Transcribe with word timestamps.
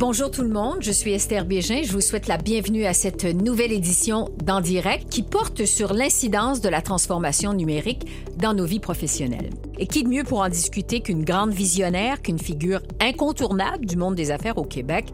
Bonjour 0.00 0.30
tout 0.30 0.40
le 0.40 0.48
monde, 0.48 0.78
je 0.80 0.92
suis 0.92 1.12
Esther 1.12 1.44
Bégin. 1.44 1.82
Je 1.82 1.92
vous 1.92 2.00
souhaite 2.00 2.26
la 2.26 2.38
bienvenue 2.38 2.86
à 2.86 2.94
cette 2.94 3.26
nouvelle 3.26 3.70
édition 3.70 4.30
d'En 4.42 4.62
Direct 4.62 5.10
qui 5.10 5.22
porte 5.22 5.66
sur 5.66 5.92
l'incidence 5.92 6.62
de 6.62 6.70
la 6.70 6.80
transformation 6.80 7.52
numérique 7.52 8.06
dans 8.38 8.54
nos 8.54 8.64
vies 8.64 8.80
professionnelles. 8.80 9.50
Et 9.78 9.86
qui 9.86 10.02
de 10.02 10.08
mieux 10.08 10.24
pour 10.24 10.40
en 10.40 10.48
discuter 10.48 11.00
qu'une 11.00 11.22
grande 11.22 11.52
visionnaire, 11.52 12.22
qu'une 12.22 12.38
figure 12.38 12.80
incontournable 12.98 13.84
du 13.84 13.98
monde 13.98 14.14
des 14.14 14.30
affaires 14.30 14.56
au 14.56 14.64
Québec, 14.64 15.04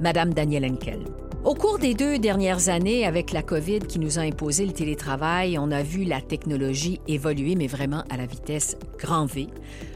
Madame 0.00 0.34
Danielle 0.34 0.64
Henkel? 0.64 1.04
Au 1.44 1.56
cours 1.56 1.80
des 1.80 1.94
deux 1.94 2.20
dernières 2.20 2.68
années, 2.68 3.04
avec 3.04 3.32
la 3.32 3.42
COVID 3.42 3.80
qui 3.80 3.98
nous 3.98 4.20
a 4.20 4.22
imposé 4.22 4.64
le 4.64 4.70
télétravail, 4.70 5.58
on 5.58 5.72
a 5.72 5.82
vu 5.82 6.04
la 6.04 6.20
technologie 6.20 7.00
évoluer, 7.08 7.56
mais 7.56 7.66
vraiment 7.66 8.04
à 8.10 8.16
la 8.16 8.26
vitesse 8.26 8.76
grand 8.96 9.26
V. 9.26 9.48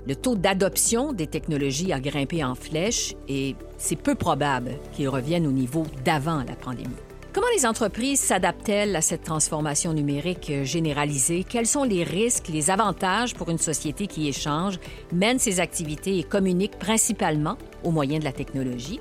Le 0.09 0.17
taux 0.17 0.35
d'adoption 0.35 1.13
des 1.13 1.29
technologies 1.29 1.93
a 1.93 2.01
grimpé 2.01 2.43
en 2.43 2.57
flèche 2.57 3.14
et 3.29 3.55
c'est 3.79 3.95
peu 3.95 4.17
probable 4.17 4.73
qu'il 4.93 5.09
revienne 5.09 5.46
au 5.46 5.53
niveau 5.53 5.85
d'avant 6.04 6.39
la 6.39 6.57
pandémie. 6.57 6.90
Comment 7.32 7.46
les 7.54 7.65
entreprises 7.65 8.18
s'adaptent-elles 8.18 8.96
à 8.96 9.01
cette 9.01 9.23
transformation 9.23 9.93
numérique 9.93 10.51
généralisée? 10.65 11.45
Quels 11.49 11.67
sont 11.67 11.85
les 11.85 12.03
risques, 12.03 12.49
les 12.49 12.71
avantages 12.71 13.35
pour 13.35 13.51
une 13.51 13.59
société 13.59 14.09
qui 14.09 14.26
échange, 14.26 14.81
mène 15.13 15.39
ses 15.39 15.61
activités 15.61 16.18
et 16.18 16.25
communique 16.25 16.76
principalement 16.76 17.57
au 17.85 17.93
moyen 17.93 18.18
de 18.18 18.25
la 18.25 18.32
technologie? 18.32 18.99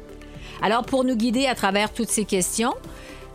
Alors, 0.62 0.84
pour 0.84 1.04
nous 1.04 1.16
guider 1.16 1.46
à 1.48 1.56
travers 1.56 1.94
toutes 1.94 2.10
ces 2.10 2.26
questions, 2.26 2.74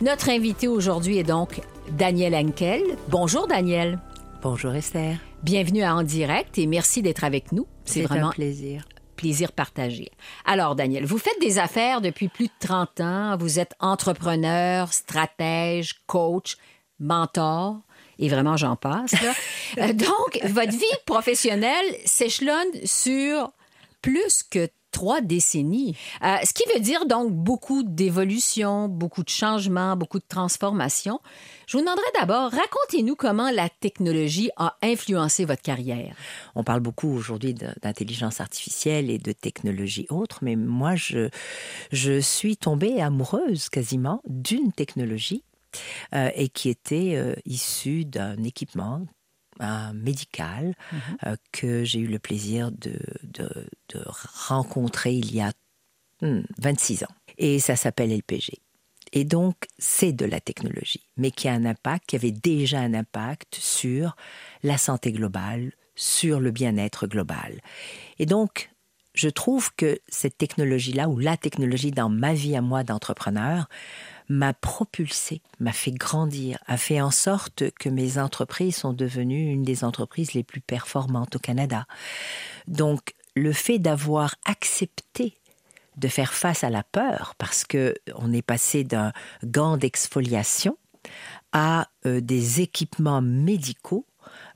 notre 0.01 0.29
invité 0.29 0.67
aujourd'hui 0.67 1.17
est 1.17 1.23
donc 1.23 1.61
Daniel 1.91 2.35
Henkel. 2.35 2.81
Bonjour, 3.09 3.47
Daniel. 3.47 3.99
Bonjour, 4.41 4.73
Esther. 4.73 5.17
Bienvenue 5.43 5.83
à 5.83 5.95
En 5.95 6.03
Direct 6.03 6.57
et 6.57 6.65
merci 6.67 7.01
d'être 7.01 7.23
avec 7.23 7.51
nous. 7.51 7.67
C'est 7.85 8.01
vraiment 8.03 8.29
un 8.29 8.31
plaisir. 8.31 8.85
Plaisir 9.15 9.51
partagé. 9.51 10.09
Alors, 10.45 10.75
Daniel, 10.75 11.05
vous 11.05 11.19
faites 11.19 11.39
des 11.39 11.59
affaires 11.59 12.01
depuis 12.01 12.27
plus 12.27 12.47
de 12.47 12.53
30 12.59 13.01
ans. 13.01 13.37
Vous 13.37 13.59
êtes 13.59 13.73
entrepreneur, 13.79 14.91
stratège, 14.91 16.01
coach, 16.07 16.57
mentor. 16.99 17.81
Et 18.17 18.29
vraiment, 18.29 18.57
j'en 18.57 18.75
passe. 18.75 19.13
Euh, 19.77 19.93
donc, 19.93 20.37
votre 20.43 20.73
vie 20.73 20.83
professionnelle 21.05 21.95
s'échelonne 22.03 22.67
sur 22.83 23.53
plus 24.01 24.43
que 24.43 24.67
trois 24.91 25.21
décennies. 25.21 25.95
Euh, 26.23 26.35
ce 26.43 26.53
qui 26.53 26.63
veut 26.73 26.79
dire 26.79 27.05
donc 27.05 27.31
beaucoup 27.31 27.83
d'évolution, 27.83 28.87
beaucoup 28.87 29.23
de 29.23 29.29
changements, 29.29 29.95
beaucoup 29.95 30.19
de 30.19 30.25
transformations. 30.27 31.19
Je 31.67 31.77
vous 31.77 31.83
demanderai 31.83 32.05
d'abord, 32.19 32.51
racontez-nous 32.51 33.15
comment 33.15 33.49
la 33.49 33.69
technologie 33.69 34.49
a 34.57 34.77
influencé 34.81 35.45
votre 35.45 35.61
carrière. 35.61 36.15
On 36.55 36.63
parle 36.63 36.81
beaucoup 36.81 37.09
aujourd'hui 37.09 37.53
d'intelligence 37.53 38.41
artificielle 38.41 39.09
et 39.09 39.17
de 39.17 39.31
technologie 39.31 40.05
autre, 40.09 40.39
mais 40.41 40.55
moi, 40.55 40.95
je, 40.95 41.29
je 41.91 42.19
suis 42.19 42.57
tombée 42.57 43.01
amoureuse 43.01 43.69
quasiment 43.69 44.21
d'une 44.27 44.71
technologie 44.71 45.43
euh, 46.13 46.29
et 46.35 46.49
qui 46.49 46.69
était 46.69 47.13
euh, 47.15 47.35
issue 47.45 48.05
d'un 48.05 48.43
équipement 48.43 49.05
médical 49.93 50.75
mhm. 50.91 50.99
euh, 51.25 51.35
que 51.51 51.83
j'ai 51.83 51.99
eu 51.99 52.07
le 52.07 52.19
plaisir 52.19 52.71
de, 52.71 52.97
de, 53.23 53.49
rencontrer 54.47 55.13
il 55.13 55.33
y 55.33 55.41
a 55.41 55.51
26 56.21 57.01
hmm, 57.01 57.05
ans. 57.05 57.15
Et 57.37 57.59
ça 57.59 57.75
s'appelle 57.75 58.11
LPG. 58.11 58.59
Et 59.13 59.25
donc, 59.25 59.55
c'est 59.77 60.13
de 60.13 60.25
la 60.25 60.39
technologie, 60.39 61.05
mais 61.17 61.31
qui 61.31 61.47
a 61.47 61.53
un 61.53 61.65
impact, 61.65 62.05
qui 62.07 62.15
avait 62.15 62.31
déjà 62.31 62.79
un 62.79 62.93
impact 62.93 63.55
sur 63.55 64.15
la 64.63 64.77
santé 64.77 65.11
globale, 65.11 65.73
sur 65.95 66.39
le 66.39 66.51
bien-être 66.51 67.07
global. 67.07 67.59
Et 68.19 68.25
donc, 68.25 68.71
je 69.13 69.27
trouve 69.27 69.73
que 69.75 69.99
cette 70.07 70.37
technologie-là, 70.37 71.09
ou 71.09 71.19
la 71.19 71.35
technologie 71.35 71.91
dans 71.91 72.09
ma 72.09 72.33
vie 72.33 72.55
à 72.55 72.61
moi 72.61 72.83
d'entrepreneur, 72.83 73.67
m'a 74.31 74.53
propulsé, 74.53 75.41
m'a 75.59 75.73
fait 75.73 75.91
grandir, 75.91 76.57
a 76.65 76.77
fait 76.77 77.01
en 77.01 77.11
sorte 77.11 77.69
que 77.71 77.89
mes 77.89 78.17
entreprises 78.17 78.77
sont 78.77 78.93
devenues 78.93 79.51
une 79.51 79.63
des 79.63 79.83
entreprises 79.83 80.33
les 80.33 80.43
plus 80.43 80.61
performantes 80.61 81.35
au 81.35 81.39
Canada. 81.39 81.85
Donc, 82.65 83.13
le 83.35 83.51
fait 83.51 83.77
d'avoir 83.77 84.35
accepté 84.45 85.37
de 85.97 86.07
faire 86.07 86.33
face 86.33 86.63
à 86.63 86.69
la 86.69 86.83
peur, 86.83 87.35
parce 87.37 87.65
que 87.65 87.93
on 88.15 88.31
est 88.31 88.41
passé 88.41 88.85
d'un 88.85 89.11
gant 89.43 89.75
d'exfoliation 89.75 90.77
à 91.51 91.89
euh, 92.05 92.21
des 92.21 92.61
équipements 92.61 93.21
médicaux 93.21 94.05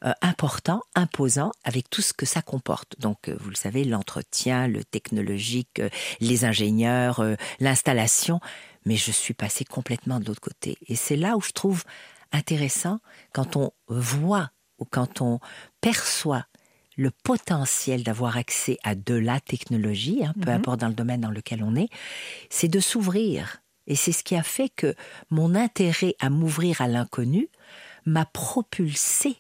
euh, 0.06 0.14
importants, 0.22 0.84
imposants, 0.96 1.52
avec 1.66 1.90
tout 1.90 2.02
ce 2.02 2.14
que 2.14 2.26
ça 2.26 2.42
comporte. 2.42 2.98
Donc, 3.00 3.28
euh, 3.28 3.36
vous 3.42 3.50
le 3.50 3.56
savez, 3.56 3.84
l'entretien, 3.84 4.70
le 4.70 4.86
technologique, 4.86 5.82
les 6.22 6.46
ingénieurs, 6.46 7.22
l'installation 7.60 8.40
mais 8.86 8.96
je 8.96 9.12
suis 9.12 9.34
passée 9.34 9.66
complètement 9.66 10.20
de 10.20 10.26
l'autre 10.26 10.42
côté. 10.42 10.78
Et 10.88 10.96
c'est 10.96 11.16
là 11.16 11.38
où 11.38 11.42
je 11.42 11.52
trouve 11.52 11.84
intéressant 12.32 13.00
quand 13.34 13.56
on 13.56 13.72
voit 13.88 14.52
ou 14.78 14.86
quand 14.86 15.22
on 15.22 15.40
perçoit 15.82 16.46
le 16.98 17.12
potentiel 17.12 18.04
d'avoir 18.04 18.38
accès 18.38 18.78
à 18.84 18.96
de 18.96 19.16
la 19.16 19.40
technologie, 19.40 20.24
hein, 20.24 20.34
peu 20.42 20.50
mhm. 20.50 20.58
importe 20.58 20.80
dans 20.80 20.88
le 20.88 20.94
domaine 20.94 21.22
dans 21.22 21.32
lequel 21.32 21.64
on 21.64 21.76
est, 21.76 21.90
c'est 22.50 22.68
de 22.68 22.80
s'ouvrir. 22.80 23.58
Et 23.88 23.96
c'est 23.96 24.12
ce 24.12 24.24
qui 24.24 24.36
a 24.36 24.44
fait 24.44 24.70
que 24.70 24.96
mon 25.30 25.56
intérêt 25.56 26.16
à 26.20 26.30
m'ouvrir 26.30 26.82
à 26.82 26.88
l'inconnu 26.88 27.50
m'a 28.06 28.26
propulsé 28.26 29.38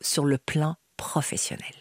sur 0.00 0.24
le 0.24 0.38
plan 0.38 0.76
professionnel. 0.96 1.74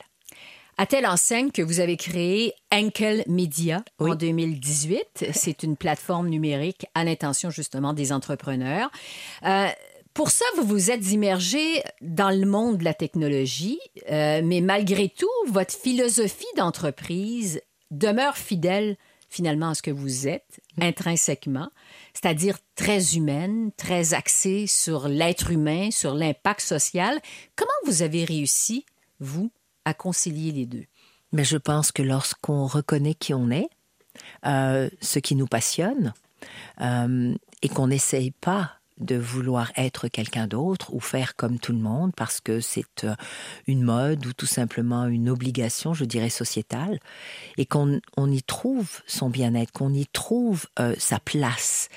À 0.78 0.88
telle 0.88 1.06
enseigne 1.06 1.51
que 1.51 1.61
vous 1.61 1.79
avez 1.79 1.97
créé 1.97 2.53
Enkel 2.72 3.23
Media 3.28 3.84
en 4.00 4.16
2018. 4.16 5.28
C'est 5.31 5.63
une 5.63 5.78
plateforme 5.78 6.29
numérique 6.29 6.88
à 6.95 7.03
l'intention 7.03 7.51
justement 7.51 7.94
des 7.94 8.11
entrepreneurs. 8.11 8.89
Euh, 9.45 9.67
pour 10.16 10.31
ça, 10.31 10.45
vous 10.57 10.63
vous 10.63 10.89
êtes 10.89 11.11
immergé 11.11 11.84
dans 12.01 12.29
le 12.29 12.45
monde 12.47 12.79
de 12.79 12.84
la 12.84 12.94
technologie, 12.94 13.79
euh, 14.11 14.41
mais 14.44 14.61
malgré 14.61 15.09
tout, 15.09 15.29
votre 15.47 15.73
philosophie 15.73 16.45
d'entreprise 16.57 17.61
demeure 17.91 18.38
fidèle 18.38 18.97
finalement 19.29 19.69
à 19.69 19.75
ce 19.75 19.81
que 19.81 19.91
vous 19.91 20.28
êtes 20.28 20.59
intrinsèquement, 20.79 21.69
c'est-à-dire 22.13 22.57
très 22.75 23.16
humaine, 23.16 23.72
très 23.78 24.13
axée 24.13 24.67
sur 24.67 25.07
l'être 25.07 25.51
humain, 25.51 25.90
sur 25.91 26.13
l'impact 26.13 26.61
social. 26.61 27.19
Comment 27.55 27.72
vous 27.85 28.03
avez 28.03 28.25
réussi, 28.25 28.85
vous, 29.19 29.51
à 29.85 29.94
concilier 29.94 30.51
les 30.51 30.66
deux 30.66 30.85
Mais 31.31 31.44
je 31.44 31.57
pense 31.57 31.91
que 31.91 32.03
lorsqu'on 32.03 32.66
reconnaît 32.67 33.16
qui 33.16 33.33
on 33.33 33.49
est, 33.49 33.69
euh, 34.45 34.89
ce 35.01 35.19
qui 35.19 35.35
nous 35.35 35.47
passionne, 35.47 36.13
euh, 36.81 37.33
et 37.61 37.69
qu'on 37.69 37.88
n'essaye 37.88 38.31
pas 38.31 38.73
de 38.99 39.16
vouloir 39.16 39.72
être 39.75 40.07
quelqu'un 40.07 40.45
d'autre 40.45 40.93
ou 40.93 40.99
faire 40.99 41.35
comme 41.35 41.57
tout 41.57 41.72
le 41.72 41.79
monde 41.79 42.11
parce 42.16 42.39
que 42.39 42.59
c'est 42.59 43.05
euh, 43.05 43.16
une 43.66 43.81
mode 43.81 44.25
ou 44.25 44.33
tout 44.33 44.45
simplement 44.45 45.07
une 45.07 45.29
obligation, 45.29 45.93
je 45.93 46.05
dirais, 46.05 46.29
sociétale, 46.29 46.99
et 47.57 47.66
qu'on 47.66 47.99
y 48.17 48.43
trouve 48.43 49.01
son 49.07 49.29
bien-être, 49.29 49.72
qu'on 49.72 49.93
y 49.93 50.05
trouve 50.07 50.67
sa 50.97 51.19
place. 51.19 51.89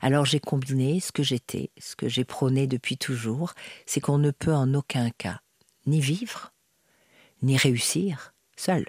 Alors 0.00 0.26
j'ai 0.26 0.40
combiné 0.40 1.00
ce 1.00 1.10
que 1.10 1.22
j'étais, 1.22 1.70
ce 1.78 1.96
que 1.96 2.08
j'ai 2.08 2.24
prôné 2.24 2.66
depuis 2.66 2.98
toujours, 2.98 3.54
c'est 3.86 4.00
qu'on 4.00 4.18
ne 4.18 4.30
peut 4.30 4.54
en 4.54 4.74
aucun 4.74 5.10
cas 5.10 5.40
ni 5.86 6.00
vivre, 6.00 6.53
ni 7.44 7.56
réussir 7.56 8.34
seul. 8.56 8.84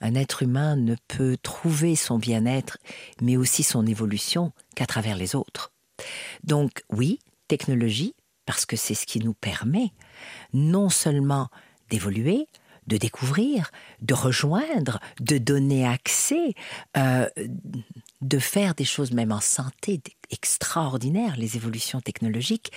Un 0.00 0.14
être 0.14 0.42
humain 0.42 0.76
ne 0.76 0.96
peut 1.08 1.36
trouver 1.42 1.96
son 1.96 2.18
bien-être, 2.18 2.78
mais 3.20 3.36
aussi 3.36 3.62
son 3.62 3.86
évolution 3.86 4.52
qu'à 4.74 4.86
travers 4.86 5.16
les 5.16 5.34
autres. 5.34 5.72
Donc 6.42 6.82
oui, 6.90 7.20
technologie, 7.48 8.14
parce 8.46 8.66
que 8.66 8.76
c'est 8.76 8.94
ce 8.94 9.06
qui 9.06 9.20
nous 9.20 9.34
permet 9.34 9.92
non 10.52 10.90
seulement 10.90 11.48
d'évoluer, 11.90 12.48
de 12.86 12.96
découvrir, 12.96 13.70
de 14.02 14.14
rejoindre, 14.14 15.00
de 15.20 15.38
donner 15.38 15.86
accès, 15.86 16.54
euh, 16.96 17.28
de 18.20 18.38
faire 18.38 18.74
des 18.74 18.84
choses 18.84 19.12
même 19.12 19.32
en 19.32 19.40
santé 19.40 20.02
extraordinaires, 20.30 21.36
les 21.36 21.56
évolutions 21.56 22.00
technologiques, 22.00 22.72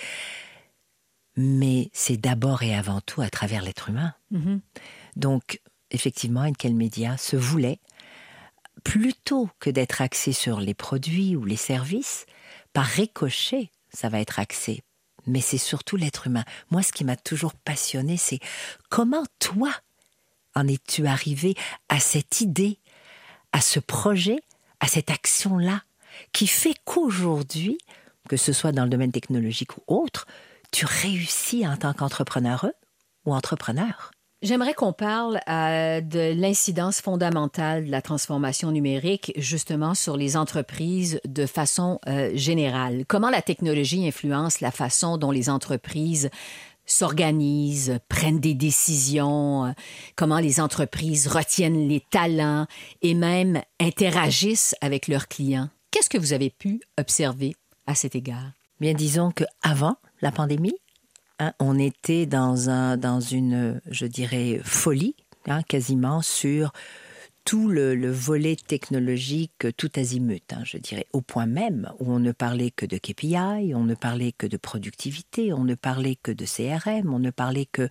mais 1.38 1.88
c'est 1.92 2.16
d'abord 2.16 2.64
et 2.64 2.74
avant 2.74 3.00
tout 3.00 3.20
à 3.20 3.30
travers 3.30 3.62
l'être 3.62 3.90
humain. 3.90 4.12
Mm-hmm. 4.32 4.58
Donc, 5.14 5.60
effectivement, 5.92 6.40
Enkel 6.40 6.74
Media 6.74 7.16
se 7.16 7.36
voulait, 7.36 7.78
plutôt 8.82 9.48
que 9.60 9.70
d'être 9.70 10.02
axé 10.02 10.32
sur 10.32 10.58
les 10.58 10.74
produits 10.74 11.36
ou 11.36 11.44
les 11.44 11.56
services, 11.56 12.26
par 12.72 12.86
ricochet, 12.86 13.70
ça 13.92 14.08
va 14.08 14.18
être 14.20 14.40
axé. 14.40 14.82
Mais 15.26 15.40
c'est 15.40 15.58
surtout 15.58 15.96
l'être 15.96 16.26
humain. 16.26 16.44
Moi, 16.72 16.82
ce 16.82 16.92
qui 16.92 17.04
m'a 17.04 17.16
toujours 17.16 17.54
passionné, 17.54 18.16
c'est 18.16 18.40
comment 18.88 19.24
toi 19.38 19.70
en 20.56 20.66
es-tu 20.66 21.06
arrivé 21.06 21.54
à 21.88 22.00
cette 22.00 22.40
idée, 22.40 22.78
à 23.52 23.60
ce 23.60 23.78
projet, 23.78 24.40
à 24.80 24.88
cette 24.88 25.10
action-là, 25.10 25.84
qui 26.32 26.48
fait 26.48 26.74
qu'aujourd'hui, 26.84 27.78
que 28.28 28.36
ce 28.36 28.52
soit 28.52 28.72
dans 28.72 28.82
le 28.82 28.90
domaine 28.90 29.12
technologique 29.12 29.76
ou 29.76 29.82
autre, 29.86 30.26
tu 30.72 30.86
réussis 30.86 31.66
en 31.66 31.76
tant 31.76 31.92
qu'entrepreneur 31.92 32.66
ou 33.24 33.34
entrepreneur? 33.34 34.10
J'aimerais 34.40 34.74
qu'on 34.74 34.92
parle 34.92 35.40
euh, 35.48 36.00
de 36.00 36.32
l'incidence 36.40 37.00
fondamentale 37.00 37.86
de 37.86 37.90
la 37.90 38.00
transformation 38.00 38.70
numérique 38.70 39.32
justement 39.36 39.94
sur 39.94 40.16
les 40.16 40.36
entreprises 40.36 41.20
de 41.26 41.44
façon 41.44 41.98
euh, 42.06 42.30
générale. 42.34 43.04
Comment 43.08 43.30
la 43.30 43.42
technologie 43.42 44.06
influence 44.06 44.60
la 44.60 44.70
façon 44.70 45.18
dont 45.18 45.32
les 45.32 45.50
entreprises 45.50 46.30
s'organisent, 46.86 47.98
prennent 48.08 48.38
des 48.38 48.54
décisions, 48.54 49.66
euh, 49.66 49.72
comment 50.14 50.38
les 50.38 50.60
entreprises 50.60 51.26
retiennent 51.26 51.88
les 51.88 52.00
talents 52.08 52.66
et 53.02 53.14
même 53.14 53.60
interagissent 53.80 54.76
avec 54.80 55.08
leurs 55.08 55.26
clients? 55.26 55.68
Qu'est-ce 55.90 56.08
que 56.08 56.18
vous 56.18 56.32
avez 56.32 56.50
pu 56.50 56.80
observer 56.96 57.56
à 57.88 57.96
cet 57.96 58.14
égard? 58.14 58.57
Bien, 58.80 58.94
disons 58.94 59.30
que 59.30 59.44
avant 59.62 59.96
la 60.22 60.32
pandémie, 60.32 60.78
Hein, 61.40 61.52
on 61.60 61.78
était 61.78 62.26
dans, 62.26 62.68
un, 62.68 62.96
dans 62.96 63.20
une, 63.20 63.80
je 63.88 64.06
dirais, 64.06 64.60
folie, 64.64 65.14
hein, 65.46 65.62
quasiment, 65.62 66.20
sur 66.20 66.72
tout 67.48 67.66
le, 67.66 68.10
volet 68.10 68.56
technologique 68.56 69.68
tout 69.78 69.90
azimut, 69.96 70.52
hein, 70.52 70.60
je 70.64 70.76
dirais, 70.76 71.06
au 71.14 71.22
point 71.22 71.46
même 71.46 71.90
où 71.98 72.12
on 72.12 72.18
ne 72.18 72.32
parlait 72.32 72.70
que 72.70 72.84
de 72.84 72.98
KPI, 72.98 73.74
on 73.74 73.84
ne 73.84 73.94
parlait 73.94 74.32
que 74.32 74.46
de 74.46 74.58
productivité, 74.58 75.54
on 75.54 75.64
ne 75.64 75.74
parlait 75.74 76.16
que 76.16 76.30
de 76.30 76.44
CRM, 76.44 77.10
on 77.10 77.18
ne 77.18 77.30
parlait 77.30 77.64
que 77.64 77.88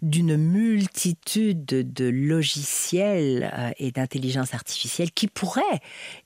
d'une 0.00 0.38
multitude 0.38 1.66
de 1.66 2.08
logiciels 2.08 3.52
euh, 3.52 3.70
et 3.76 3.90
d'intelligence 3.90 4.54
artificielle 4.54 5.10
qui 5.10 5.26
pourraient 5.28 5.82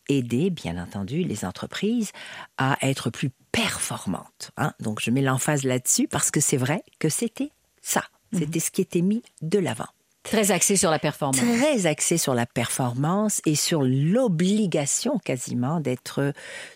aider, 0.08 0.50
bien 0.50 0.80
entendu, 0.80 1.24
les 1.24 1.44
entreprises 1.44 2.12
à 2.56 2.78
être 2.82 3.10
plus 3.10 3.30
performantes. 3.50 4.52
Hein. 4.56 4.74
Donc 4.78 5.00
je 5.00 5.10
mets 5.10 5.22
l'emphase 5.22 5.64
là-dessus 5.64 6.06
parce 6.06 6.30
que 6.30 6.38
c'est 6.38 6.56
vrai 6.56 6.84
que 7.00 7.08
c'était 7.08 7.50
ça, 7.82 8.04
mhm. 8.30 8.38
c'était 8.38 8.60
ce 8.60 8.70
qui 8.70 8.80
était 8.80 9.02
mis 9.02 9.24
de 9.42 9.58
l'avant. 9.58 9.88
Très 10.30 10.52
axé 10.52 10.76
sur 10.76 10.92
la 10.92 11.00
performance. 11.00 11.40
Très 11.40 11.86
axé 11.86 12.16
sur 12.16 12.34
la 12.34 12.46
performance 12.46 13.40
et 13.46 13.56
sur 13.56 13.82
l'obligation 13.82 15.18
quasiment 15.18 15.80
d'être 15.80 16.32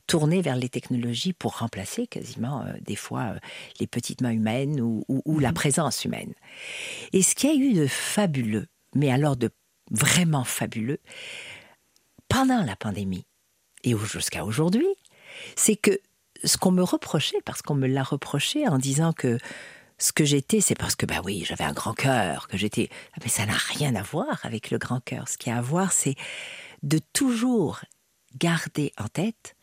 tourné 0.08 0.42
vers 0.42 0.56
les 0.56 0.68
technologies 0.68 1.32
pour 1.32 1.58
remplacer 1.58 2.08
quasiment 2.08 2.62
euh, 2.62 2.72
des 2.80 2.96
fois 2.96 3.20
euh, 3.20 3.38
les 3.78 3.86
petites 3.86 4.22
mains 4.22 4.32
humaines 4.32 4.80
ou, 4.80 5.38
la 5.38 5.50
mhm. 5.50 5.54
présence 5.54 6.04
humaine. 6.04 6.34
Et 7.12 7.22
ce 7.22 7.36
qui 7.36 7.46
a 7.46 7.54
eu 7.54 7.74
de 7.74 7.86
fabuleux, 7.86 8.66
mais 8.96 9.12
alors 9.12 9.36
de 9.36 9.50
vraiment 9.92 10.42
fabuleux, 10.42 10.98
pendant 12.28 12.64
la 12.64 12.74
pandémie 12.74 13.24
et 13.84 13.94
jusqu'à 13.96 14.44
aujourd'hui, 14.44 14.88
c'est 15.54 15.76
que 15.76 16.00
ce 16.42 16.56
qu'on 16.56 16.72
me 16.72 16.82
reprochait, 16.82 17.40
parce 17.44 17.62
qu'on 17.62 17.76
me 17.76 17.86
l'a 17.86 18.02
reproché 18.02 18.66
en 18.66 18.78
disant 18.78 19.12
que 19.12 19.38
ce 20.04 20.12
que 20.12 20.26
j'étais, 20.26 20.60
c'est 20.60 20.74
parce 20.74 20.96
que, 20.96 21.06
bah 21.06 21.22
oui, 21.24 21.44
j'avais 21.46 21.64
un 21.64 21.72
grand 21.72 21.94
cœur, 21.94 22.46
que 22.46 22.58
j'étais. 22.58 22.90
Ah, 23.14 23.20
mais 23.22 23.30
ça 23.30 23.46
n'a 23.46 23.56
rien 23.56 23.94
à 23.94 24.02
voir 24.02 24.38
avec 24.42 24.70
le 24.70 24.76
grand 24.76 25.00
cœur. 25.00 25.30
Ce 25.30 25.38
qui 25.38 25.48
a 25.48 25.56
à 25.56 25.62
voir, 25.62 25.92
c'est 25.92 26.14
de 26.82 27.00
toujours 27.14 27.80
garder 28.38 28.92
en 28.98 29.08
tête 29.08 29.56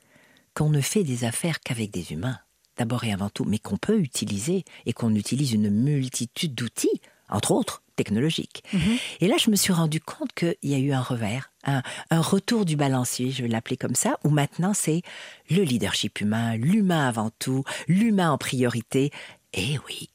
qu'on 0.55 0.69
ne 0.69 0.81
fait 0.81 1.03
des 1.03 1.25
affaires 1.25 1.59
qu'avec 1.59 1.91
des 1.91 2.11
humains, 2.11 2.39
d'abord 2.75 3.03
et 3.03 3.13
avant 3.13 3.29
tout, 3.29 3.45
mais 3.45 3.59
qu'on 3.59 3.77
peut 3.77 3.99
utiliser 3.99 4.65
et 4.87 4.93
qu'on 4.93 5.13
utilise 5.13 5.51
une 5.53 5.69
multitude 5.69 6.55
d'outils, 6.55 7.01
entre 7.29 7.51
autres 7.51 7.83
technologiques. 7.95 8.63
Mhm. 8.73 8.97
Et 9.19 9.27
là, 9.27 9.35
je 9.37 9.51
me 9.51 9.55
suis 9.55 9.73
rendu 9.73 10.01
compte 10.01 10.33
qu'il 10.33 10.55
y 10.63 10.73
a 10.73 10.79
eu 10.79 10.91
un 10.91 11.03
revers, 11.03 11.51
un, 11.65 11.83
un 12.09 12.21
retour 12.21 12.65
du 12.65 12.75
balancier, 12.75 13.29
je 13.29 13.43
vais 13.43 13.47
l'appeler 13.47 13.77
comme 13.77 13.93
ça, 13.93 14.17
où 14.23 14.29
maintenant 14.31 14.73
c'est 14.73 15.03
le 15.51 15.61
leadership 15.61 16.19
humain, 16.19 16.55
l'humain 16.55 17.07
avant 17.07 17.29
tout, 17.37 17.63
l'humain 17.87 18.31
en 18.31 18.39
priorité. 18.39 19.11
Et 19.53 19.77
oui, 19.85 20.09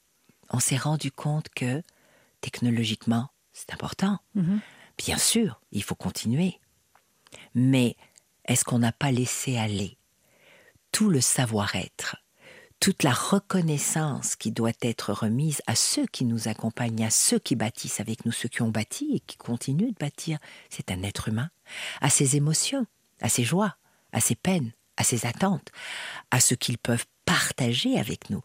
on 0.51 0.61
s'est 0.61 0.77
rendu 0.77 1.11
compte 1.11 1.49
que 1.49 1.83
technologiquement, 2.41 3.29
c'est 3.53 3.73
important. 3.73 4.19
Mhm. 4.35 4.61
Bien 4.99 5.19
sûr, 5.19 5.61
il 5.73 5.83
faut 5.83 5.95
continuer. 5.95 6.61
Mais 7.55 7.97
est-ce 8.45 8.65
qu'on 8.65 8.79
n'a 8.79 8.93
pas 8.93 9.11
laissé 9.11 9.57
aller 9.57 9.99
tout 10.93 11.11
le 11.11 11.21
savoir-être, 11.21 12.17
toute 12.81 13.03
la 13.03 13.13
reconnaissance 13.13 14.37
qui 14.37 14.53
doit 14.53 14.73
être 14.81 15.13
remise 15.13 15.61
à 15.67 15.75
ceux 15.75 16.07
qui 16.07 16.25
nous 16.25 16.49
accompagnent, 16.49 17.05
à 17.05 17.11
ceux 17.11 17.39
qui 17.39 17.57
bâtissent 17.57 18.01
avec 18.01 18.25
nous, 18.25 18.33
ceux 18.33 18.49
qui 18.49 18.63
ont 18.63 18.71
bâti 18.71 19.17
et 19.17 19.21
qui 19.21 19.37
continuent 19.37 19.93
de 19.93 19.99
bâtir? 19.99 20.39
C'est 20.71 20.91
un 20.91 21.03
être 21.03 21.29
humain, 21.29 21.51
à 22.01 22.11
ses 22.11 22.37
émotions, 22.37 22.87
à 23.21 23.29
ses 23.29 23.45
joies, 23.45 23.77
à 24.13 24.21
ses 24.21 24.37
peines, 24.37 24.73
à 24.97 25.05
ses 25.05 25.27
attentes, 25.27 25.71
à 26.31 26.41
ce 26.41 26.55
qu'ils 26.55 26.79
peuvent 26.79 27.07
partager 27.25 27.99
avec 27.99 28.31
nous 28.31 28.43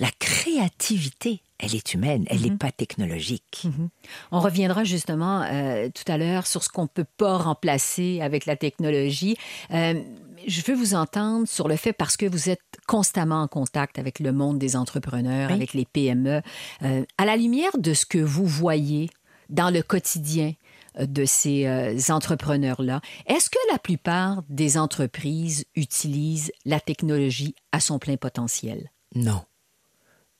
la 0.00 0.10
créativité, 0.18 1.40
elle 1.58 1.74
est 1.74 1.94
humaine, 1.94 2.24
elle 2.28 2.42
n'est 2.42 2.50
mhm. 2.50 2.58
pas 2.58 2.72
technologique. 2.72 3.62
Mhm. 3.64 3.88
On 4.32 4.40
reviendra 4.40 4.82
justement 4.82 5.42
euh, 5.42 5.88
tout 5.88 6.10
à 6.10 6.18
l'heure 6.18 6.46
sur 6.46 6.64
ce 6.64 6.68
qu'on 6.68 6.82
ne 6.82 6.88
peut 6.88 7.06
pas 7.16 7.38
remplacer 7.38 8.20
avec 8.20 8.44
la 8.46 8.56
technologie. 8.56 9.36
Euh, 9.70 10.02
je 10.46 10.62
veux 10.62 10.74
vous 10.74 10.94
entendre 10.94 11.46
sur 11.46 11.68
le 11.68 11.76
fait 11.76 11.92
parce 11.92 12.16
que 12.16 12.26
vous 12.26 12.50
êtes 12.50 12.60
constamment 12.86 13.42
en 13.42 13.48
contact 13.48 13.98
avec 13.98 14.18
le 14.18 14.32
monde 14.32 14.58
des 14.58 14.74
entrepreneurs, 14.74 15.52
avec 15.52 15.74
les 15.74 15.84
PME. 15.84 16.42
Euh, 16.82 17.04
à 17.16 17.24
la 17.24 17.36
lumière 17.36 17.78
de 17.78 17.94
ce 17.94 18.04
que 18.04 18.18
vous 18.18 18.46
voyez 18.46 19.08
dans 19.48 19.70
le 19.70 19.82
quotidien 19.82 20.54
de 20.98 21.24
ces 21.24 21.66
entrepreneurs-là, 22.10 23.00
est-ce 23.26 23.50
que 23.50 23.58
la 23.70 23.78
plupart 23.78 24.42
des 24.48 24.76
entreprises 24.76 25.64
utilisent 25.74 26.52
la 26.64 26.78
technologie 26.78 27.54
à 27.72 27.80
son 27.80 27.98
plein 27.98 28.16
potentiel? 28.16 28.90
Non. 29.14 29.42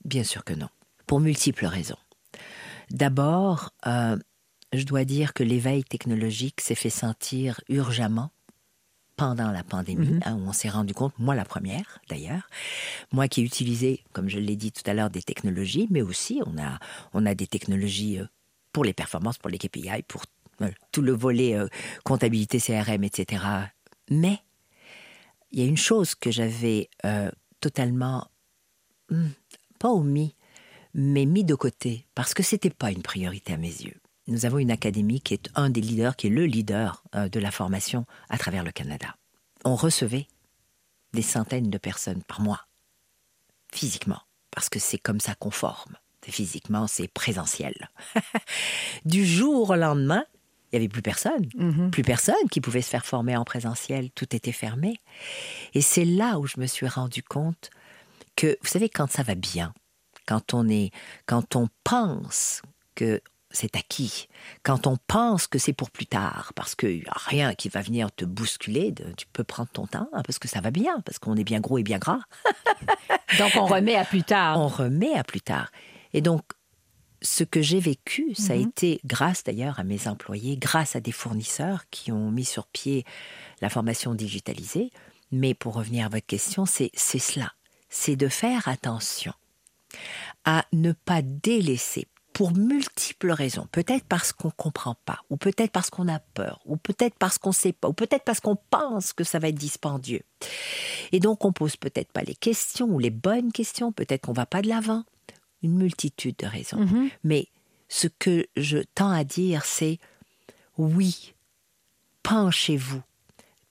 Bien 0.04 0.24
sûr 0.24 0.44
que 0.44 0.52
non, 0.52 0.68
pour 1.06 1.20
multiples 1.20 1.66
raisons. 1.66 1.98
D'abord, 2.90 3.70
euh, 3.86 4.16
je 4.72 4.84
dois 4.84 5.04
dire 5.04 5.32
que 5.32 5.42
l'éveil 5.42 5.84
technologique 5.84 6.60
s'est 6.60 6.74
fait 6.74 6.90
sentir 6.90 7.60
urgemment 7.68 8.30
pendant 9.16 9.52
la 9.52 9.62
pandémie, 9.62 10.08
mhm. 10.08 10.20
hein, 10.24 10.34
où 10.34 10.48
on 10.48 10.52
s'est 10.52 10.68
rendu 10.68 10.92
compte, 10.92 11.16
moi 11.18 11.34
la 11.34 11.44
première 11.44 12.00
d'ailleurs, 12.08 12.48
moi 13.12 13.28
qui 13.28 13.40
ai 13.40 13.44
utilisé, 13.44 14.02
comme 14.12 14.28
je 14.28 14.38
l'ai 14.38 14.56
dit 14.56 14.72
tout 14.72 14.82
à 14.86 14.92
l'heure, 14.92 15.10
des 15.10 15.22
technologies, 15.22 15.86
mais 15.90 16.02
aussi 16.02 16.40
on 16.44 16.58
a, 16.58 16.78
on 17.12 17.24
a 17.24 17.34
des 17.34 17.46
technologies 17.46 18.18
euh, 18.18 18.26
pour 18.72 18.84
les 18.84 18.92
performances, 18.92 19.38
pour 19.38 19.50
les 19.50 19.58
KPI, 19.58 20.02
pour 20.08 20.24
euh, 20.62 20.70
tout 20.90 21.02
le 21.02 21.12
volet 21.12 21.56
comptabilité 22.02 22.58
CRM, 22.58 23.04
etc. 23.04 23.44
Mais 24.10 24.40
il 25.52 25.60
y 25.60 25.62
a 25.62 25.66
une 25.66 25.76
chose 25.76 26.16
que 26.16 26.32
j'avais 26.32 26.90
totalement 27.60 28.28
hmm, 29.10 29.28
pas 29.84 29.90
omis, 29.90 30.34
mais 30.94 31.26
mis 31.26 31.44
de 31.44 31.54
côté, 31.54 32.06
parce 32.14 32.32
que 32.32 32.42
ce 32.42 32.54
n'était 32.54 32.70
pas 32.70 32.90
une 32.90 33.02
priorité 33.02 33.52
à 33.52 33.58
mes 33.58 33.69
yeux. 33.69 34.00
Nous 34.28 34.46
avons 34.46 34.56
une 34.56 34.70
académie 34.70 35.20
qui 35.20 35.34
est 35.34 35.50
un 35.54 35.69
des 35.69 35.82
leaders, 35.82 36.16
qui 36.16 36.28
est 36.28 36.31
le 36.31 36.46
leader 36.46 37.04
euh, 37.14 37.28
de 37.28 37.38
la 37.38 37.50
formation 37.50 38.06
à 38.31 38.38
travers 38.38 38.64
le 38.64 38.72
Canada. 38.72 39.14
On 39.62 39.76
recevait 39.76 40.26
des 41.12 41.20
centaines 41.20 41.68
de 41.68 41.76
personnes 41.76 42.23
par 42.23 42.40
mois, 42.40 42.66
physiquement, 43.75 44.23
parce 44.50 44.70
que 44.70 44.78
c'est 44.78 44.97
comme 44.97 45.20
ça 45.20 45.35
qu'on 45.35 45.50
forme. 45.50 45.99
Physiquement, 46.23 46.87
c'est 46.87 47.09
présentiel. 47.09 47.90
du 49.04 49.26
jour 49.26 49.68
au 49.68 49.76
lendemain, 49.76 50.25
il 50.73 50.76
n'y 50.76 50.85
avait 50.87 50.88
plus 50.88 51.02
personne. 51.02 51.44
Mm-hmm. 51.59 51.90
Plus 51.90 52.04
personne 52.04 52.49
qui 52.50 52.62
pouvait 52.62 52.80
se 52.80 52.88
faire 52.88 53.04
former 53.04 53.37
en 53.37 53.44
présentiel. 53.44 54.11
Tout 54.12 54.35
était 54.35 54.50
fermé. 54.50 54.97
Et 55.75 55.82
c'est 55.82 56.06
là 56.06 56.38
où 56.38 56.47
je 56.47 56.59
me 56.59 56.66
suis 56.66 56.88
rendu 56.88 57.23
compte 57.23 57.68
que, 58.37 58.59
vous 58.62 58.69
savez, 58.69 58.88
quand 58.88 59.11
ça 59.11 59.23
va 59.23 59.35
bien, 59.35 59.73
quand 60.26 60.55
on 60.55 60.69
est, 60.69 60.91
quand 61.26 61.57
on 61.57 61.69
pense 61.85 62.62
que 62.95 63.21
c'est 63.50 63.76
acquis, 63.76 64.29
quand 64.62 64.87
on 64.87 64.97
pense 65.07 65.47
que 65.47 65.59
c'est 65.59 65.73
pour 65.73 65.91
plus 65.91 66.07
tard, 66.07 66.53
parce 66.57 66.75
qu'il 66.75 67.00
n'y 67.00 67.07
a 67.07 67.17
rien 67.17 67.55
qui 67.55 67.69
va 67.69 67.81
venir 67.81 68.11
te 68.12 68.25
bousculer, 68.25 68.93
tu 69.17 69.26
peux 69.33 69.45
prendre 69.45 69.71
ton 69.71 69.87
temps, 69.87 70.09
hein, 70.12 70.23
parce 70.25 70.38
que 70.38 70.49
ça 70.49 70.61
va 70.61 70.71
bien, 70.71 71.00
parce 71.00 71.19
qu'on 71.19 71.37
est 71.37 71.45
bien 71.45 71.61
gros 71.61 71.79
et 71.79 71.83
bien 71.83 71.99
gras. 71.99 72.21
donc 73.38 73.53
on 73.57 73.67
remet 73.67 73.95
à 73.95 74.05
plus 74.05 74.25
tard. 74.25 74.59
On 74.59 74.67
remet 74.67 75.14
à 75.14 75.23
plus 75.23 75.41
tard. 75.41 75.71
Et 76.12 76.21
donc, 76.21 76.43
ce 77.23 77.45
que 77.45 77.62
j'ai 77.62 77.81
vécu, 77.81 78.35
ça 78.35 78.53
a 78.53 78.57
mhm. 78.57 78.69
été 78.69 79.00
grâce 79.05 79.45
d'ailleurs 79.45 79.79
à 79.79 79.85
mes 79.85 80.09
employés, 80.09 80.57
grâce 80.57 80.97
à 80.97 81.00
des 81.00 81.12
fournisseurs 81.12 81.85
qui 81.91 82.12
ont 82.12 82.31
mis 82.31 82.45
sur 82.45 82.67
pied 82.67 83.05
la 83.61 83.71
formation 83.71 84.14
digitalisée. 84.14 84.91
Mais 85.31 85.55
pour 85.55 85.75
revenir 85.75 86.07
à 86.07 86.09
votre 86.09 86.26
question, 86.26 86.67
c'est 86.67 86.91
cela 86.95 87.53
c'est 87.94 88.16
de 88.16 88.28
faire 88.28 88.66
attention 88.66 89.32
à 90.44 90.66
ne 90.72 90.92
pas 90.92 91.22
délaisser 91.22 92.08
pour 92.32 92.52
multiples 92.52 93.30
raisons. 93.30 93.68
Peut-être 93.70 94.04
parce 94.06 94.32
qu'on 94.32 94.48
ne 94.48 94.52
comprend 94.52 94.96
pas, 95.04 95.20
ou 95.30 95.36
peut-être 95.36 95.70
parce 95.70 95.90
qu'on 95.90 96.08
a 96.08 96.18
peur, 96.18 96.60
ou 96.66 96.76
peut-être 96.76 97.14
parce 97.16 97.38
qu'on 97.38 97.50
ne 97.50 97.54
sait 97.54 97.72
pas, 97.72 97.88
ou 97.88 97.92
peut-être 97.92 98.24
parce 98.24 98.40
qu'on 98.40 98.56
pense 98.56 99.12
que 99.12 99.22
ça 99.22 99.38
va 99.38 99.48
être 99.48 99.54
dispendieux. 99.54 100.22
Et 101.12 101.20
donc 101.20 101.44
on 101.44 101.52
pose 101.52 101.76
peut-être 101.76 102.10
pas 102.10 102.22
les 102.22 102.34
questions 102.34 102.88
ou 102.88 102.98
les 102.98 103.10
bonnes 103.10 103.52
questions, 103.52 103.92
peut-être 103.92 104.22
qu'on 104.22 104.32
va 104.32 104.46
pas 104.46 104.60
de 104.60 104.68
l'avant. 104.68 105.04
Une 105.62 105.76
multitude 105.76 106.36
de 106.38 106.46
raisons. 106.46 106.84
Mm-hmm. 106.84 107.10
Mais 107.22 107.46
ce 107.88 108.08
que 108.08 108.48
je 108.56 108.78
tends 108.96 109.12
à 109.12 109.22
dire, 109.22 109.64
c'est 109.64 110.00
oui, 110.76 111.34
penchez-vous, 112.24 113.02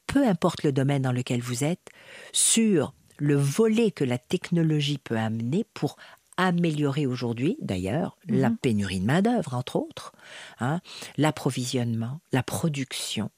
peu 0.07 0.25
importe 0.25 0.63
le 0.63 0.71
domaine 0.71 1.01
dans 1.01 1.11
lequel 1.11 1.41
vous 1.41 1.65
êtes, 1.65 1.89
sur 2.31 2.93
le 3.23 3.35
volet 3.35 3.89
que 3.91 4.03
la 4.03 4.17
technologie 4.17 4.97
peut 4.97 5.17
amener 5.17 5.65
pour 5.73 5.95
améliorer 6.35 7.05
aujourd'hui, 7.05 7.55
d'ailleurs, 7.61 8.17
la 8.27 8.49
Mhm. 8.49 8.57
pénurie 8.57 8.99
de 8.99 9.05
main-d'œuvre, 9.05 9.53
entre 9.53 9.77
autres, 9.77 10.11
hein, 10.59 10.81
l'approvisionnement, 11.15 12.19
la 12.33 12.43
production 12.43 13.29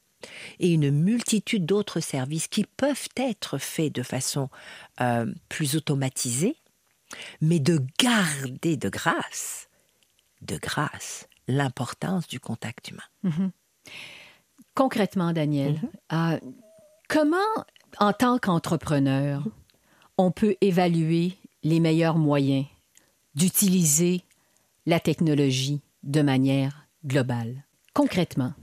et 0.58 0.72
une 0.72 0.90
multitude 0.90 1.66
d'autres 1.66 2.00
services 2.00 2.48
qui 2.48 2.64
peuvent 2.64 3.08
être 3.16 3.58
faits 3.58 3.94
de 3.94 4.02
façon 4.02 4.48
euh, 5.00 5.32
plus 5.48 5.76
automatisée, 5.76 6.56
mais 7.40 7.60
de 7.60 7.78
garder 8.00 8.76
de 8.76 8.88
grâce, 8.88 9.68
de 10.40 10.56
grâce, 10.56 11.28
l'importance 11.46 12.26
du 12.26 12.40
contact 12.40 12.90
humain. 12.90 13.08
Mhm. 13.22 13.52
Concrètement, 14.74 15.32
Daniel, 15.32 15.74
Mhm. 15.74 15.90
euh, 16.12 16.40
comment, 17.08 17.36
en 17.98 18.12
tant 18.12 18.38
qu'entrepreneur, 18.38 19.44
on 20.18 20.30
peut 20.30 20.56
évaluer 20.60 21.34
les 21.62 21.80
meilleurs 21.80 22.18
moyens 22.18 22.66
d'utiliser 23.34 24.22
la 24.86 25.00
technologie 25.00 25.80
de 26.02 26.22
manière 26.22 26.86
globale? 27.04 27.64
Concrètement. 27.92 28.54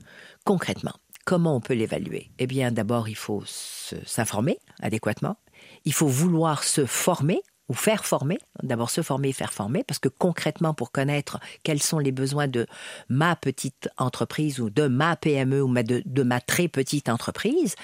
Concrètement, 0.46 0.94
comment 1.26 1.56
on 1.56 1.62
peut 1.62 1.74
l'évaluer? 1.74 2.32
Eh 2.40 2.48
bien, 2.48 2.72
d'abord, 2.72 3.08
il 3.10 3.16
faut 3.16 3.44
s'informer 3.46 4.58
adéquatement. 4.82 5.38
Il 5.86 5.94
faut 5.94 6.08
vouloir 6.08 6.64
se 6.64 6.86
former 6.86 7.42
faire 7.74 8.06
former. 8.06 8.40
D'abord, 8.62 8.90
se 8.90 9.02
former 9.02 9.30
et 9.30 9.34
faire 9.34 9.54
former, 9.54 9.84
parce 9.84 10.00
que 10.00 10.10
concrètement, 10.10 10.74
pour 10.74 10.92
connaître 10.92 11.40
quels 11.64 11.82
sont 11.82 12.00
les 12.00 12.12
besoins 12.12 12.48
de 12.48 12.66
ma 13.10 13.36
petite 13.36 13.90
entreprise 13.98 14.60
ou 14.60 14.70
de 14.70 14.88
ma 14.88 15.16
PME 15.16 15.62
ou 15.62 15.74
de 15.74 16.24
ma 16.24 16.42
très 16.42 16.68
petite 16.68 17.10
entreprise, 17.10 17.76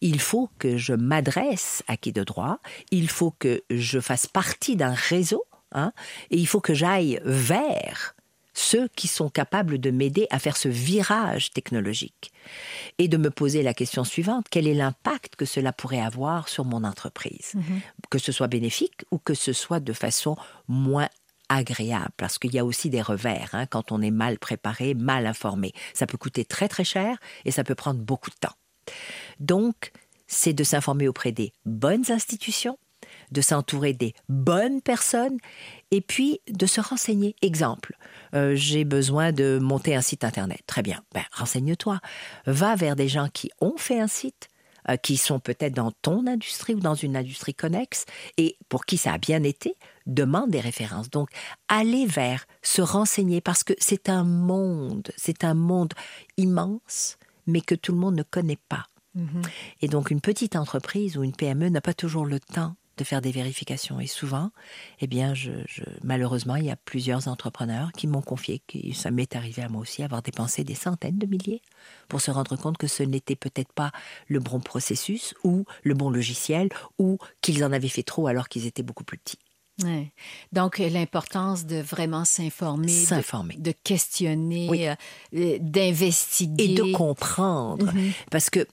il 0.00 0.20
faut 0.20 0.50
que 0.58 0.76
je 0.76 0.92
m'adresse 0.92 1.82
à 1.88 1.96
qui 1.96 2.12
de 2.12 2.24
droit, 2.24 2.58
il 2.90 3.08
faut 3.08 3.32
que 3.38 3.62
je 3.70 4.00
fasse 4.00 4.26
partie 4.26 4.76
d'un 4.76 4.94
réseau, 4.94 5.44
hein, 5.72 5.92
et 6.30 6.36
il 6.36 6.46
faut 6.46 6.60
que 6.60 6.74
j'aille 6.74 7.20
vers 7.24 8.14
ceux 8.58 8.88
qui 8.88 9.08
sont 9.08 9.28
capables 9.28 9.78
de 9.78 9.90
m'aider 9.90 10.26
à 10.30 10.38
faire 10.38 10.56
ce 10.56 10.68
virage 10.68 11.52
technologique 11.52 12.32
et 12.98 13.08
de 13.08 13.16
me 13.16 13.30
poser 13.30 13.62
la 13.62 13.74
question 13.74 14.04
suivante, 14.04 14.46
quel 14.50 14.66
est 14.66 14.74
l'impact 14.74 15.36
que 15.36 15.44
cela 15.44 15.72
pourrait 15.72 16.00
avoir 16.00 16.48
sur 16.48 16.64
mon 16.64 16.84
entreprise? 16.84 17.52
Que 18.10 18.18
ce 18.18 18.32
soit 18.32 18.48
bénéfique 18.48 19.04
ou 19.10 19.18
que 19.18 19.34
ce 19.34 19.52
soit 19.52 19.80
de 19.80 19.92
façon 19.92 20.36
moins 20.66 21.08
agréable, 21.48 22.12
parce 22.16 22.38
qu'il 22.38 22.52
y 22.52 22.58
a 22.58 22.64
aussi 22.64 22.90
des 22.90 23.00
revers 23.00 23.48
hein, 23.52 23.66
quand 23.66 23.90
on 23.90 24.02
est 24.02 24.10
mal 24.10 24.38
préparé, 24.38 24.94
mal 24.94 25.26
informé. 25.26 25.72
Ça 25.94 26.06
peut 26.06 26.18
coûter 26.18 26.44
très 26.44 26.68
très 26.68 26.84
cher 26.84 27.16
et 27.44 27.50
ça 27.50 27.64
peut 27.64 27.74
prendre 27.74 28.00
beaucoup 28.00 28.30
de 28.30 28.36
temps. 28.36 28.54
Donc, 29.40 29.92
c'est 30.26 30.52
de 30.52 30.64
s'informer 30.64 31.08
auprès 31.08 31.32
des 31.32 31.52
bonnes 31.64 32.10
institutions, 32.10 32.78
de 33.30 33.40
s'entourer 33.40 33.94
des 33.94 34.14
bonnes 34.28 34.82
personnes 34.82 35.38
et 35.90 36.00
puis 36.00 36.40
de 36.48 36.66
se 36.66 36.80
renseigner. 36.80 37.34
Exemple, 37.42 37.96
euh, 38.34 38.54
j'ai 38.54 38.84
besoin 38.84 39.32
de 39.32 39.58
monter 39.60 39.94
un 39.94 40.00
site 40.00 40.24
internet. 40.24 40.60
Très 40.66 40.82
bien, 40.82 41.02
ben, 41.14 41.24
renseigne-toi. 41.32 42.00
Va 42.46 42.76
vers 42.76 42.96
des 42.96 43.08
gens 43.08 43.28
qui 43.32 43.50
ont 43.60 43.76
fait 43.76 44.00
un 44.00 44.06
site, 44.06 44.48
euh, 44.88 44.96
qui 44.96 45.16
sont 45.16 45.40
peut-être 45.40 45.74
dans 45.74 45.92
ton 46.02 46.26
industrie 46.26 46.74
ou 46.74 46.80
dans 46.80 46.94
une 46.94 47.16
industrie 47.16 47.54
connexe 47.54 48.04
et 48.36 48.56
pour 48.68 48.84
qui 48.84 48.96
ça 48.96 49.14
a 49.14 49.18
bien 49.18 49.42
été, 49.42 49.76
demande 50.06 50.50
des 50.50 50.60
références. 50.60 51.10
Donc, 51.10 51.30
aller 51.68 52.06
vers, 52.06 52.46
se 52.62 52.82
renseigner 52.82 53.40
parce 53.40 53.64
que 53.64 53.74
c'est 53.78 54.08
un 54.08 54.24
monde, 54.24 55.10
c'est 55.16 55.44
un 55.44 55.54
monde 55.54 55.94
immense, 56.36 57.18
mais 57.46 57.60
que 57.60 57.74
tout 57.74 57.92
le 57.92 57.98
monde 57.98 58.16
ne 58.16 58.22
connaît 58.22 58.58
pas. 58.68 58.84
Et 59.80 59.88
donc, 59.88 60.12
une 60.12 60.20
petite 60.20 60.54
entreprise 60.54 61.16
ou 61.16 61.24
une 61.24 61.34
PME 61.34 61.70
n'a 61.70 61.80
pas 61.80 61.94
toujours 61.94 62.24
le 62.24 62.38
temps 62.38 62.76
de 62.98 63.04
faire 63.04 63.22
des 63.22 63.30
vérifications. 63.32 63.98
Et 64.00 64.06
souvent, 64.06 64.50
eh 65.00 65.06
bien, 65.06 65.32
je, 65.32 65.52
je- 65.66 65.84
malheureusement, 66.04 66.56
il 66.56 66.66
y 66.66 66.70
a 66.70 66.76
plusieurs 66.76 67.28
entrepreneurs 67.28 67.92
qui 67.92 68.06
m'ont 68.06 68.20
confié 68.20 68.60
que 68.66 68.78
ça 68.92 69.10
m'est 69.10 69.34
arrivé 69.36 69.62
à 69.62 69.68
moi 69.70 69.80
aussi, 69.80 70.02
avoir 70.02 70.20
dépensé 70.20 70.64
des 70.64 70.74
centaines 70.74 71.16
de 71.18 71.26
milliers 71.26 71.62
pour 72.08 72.20
se 72.20 72.30
rendre 72.30 72.56
compte 72.56 72.76
que 72.76 72.86
ce 72.88 73.02
n'était 73.02 73.36
peut-être 73.36 73.72
pas 73.72 73.92
le 74.26 74.40
bon 74.40 74.60
processus 74.60 75.34
ou 75.44 75.64
le 75.84 75.94
bon 75.94 76.10
logiciel 76.10 76.68
ou 76.98 77.16
qu'ils 77.40 77.64
en 77.64 77.72
avaient 77.72 77.88
fait 77.88 78.02
trop 78.02 78.26
alors 78.26 78.48
qu'ils 78.48 78.66
étaient 78.66 78.82
beaucoup 78.82 79.04
plus 79.04 79.18
petits. 79.18 79.38
Ouais. 79.84 80.12
Donc, 80.52 80.78
l'importance 80.78 81.64
de 81.64 81.76
vraiment 81.76 82.24
s'informer, 82.24 82.86
de- 82.86 82.90
S'informer. 83.06 83.54
de, 83.58 83.72
questionner, 83.84 84.66
Oui. 84.68 84.88
euh, 84.88 84.94
euh, 85.36 85.58
d'investiguer. 85.60 86.64
et 86.64 86.74
de 86.74 86.92
comprendre. 86.92 87.86
Mhm. 87.94 88.10
Parce 88.32 88.50
que, 88.50 88.66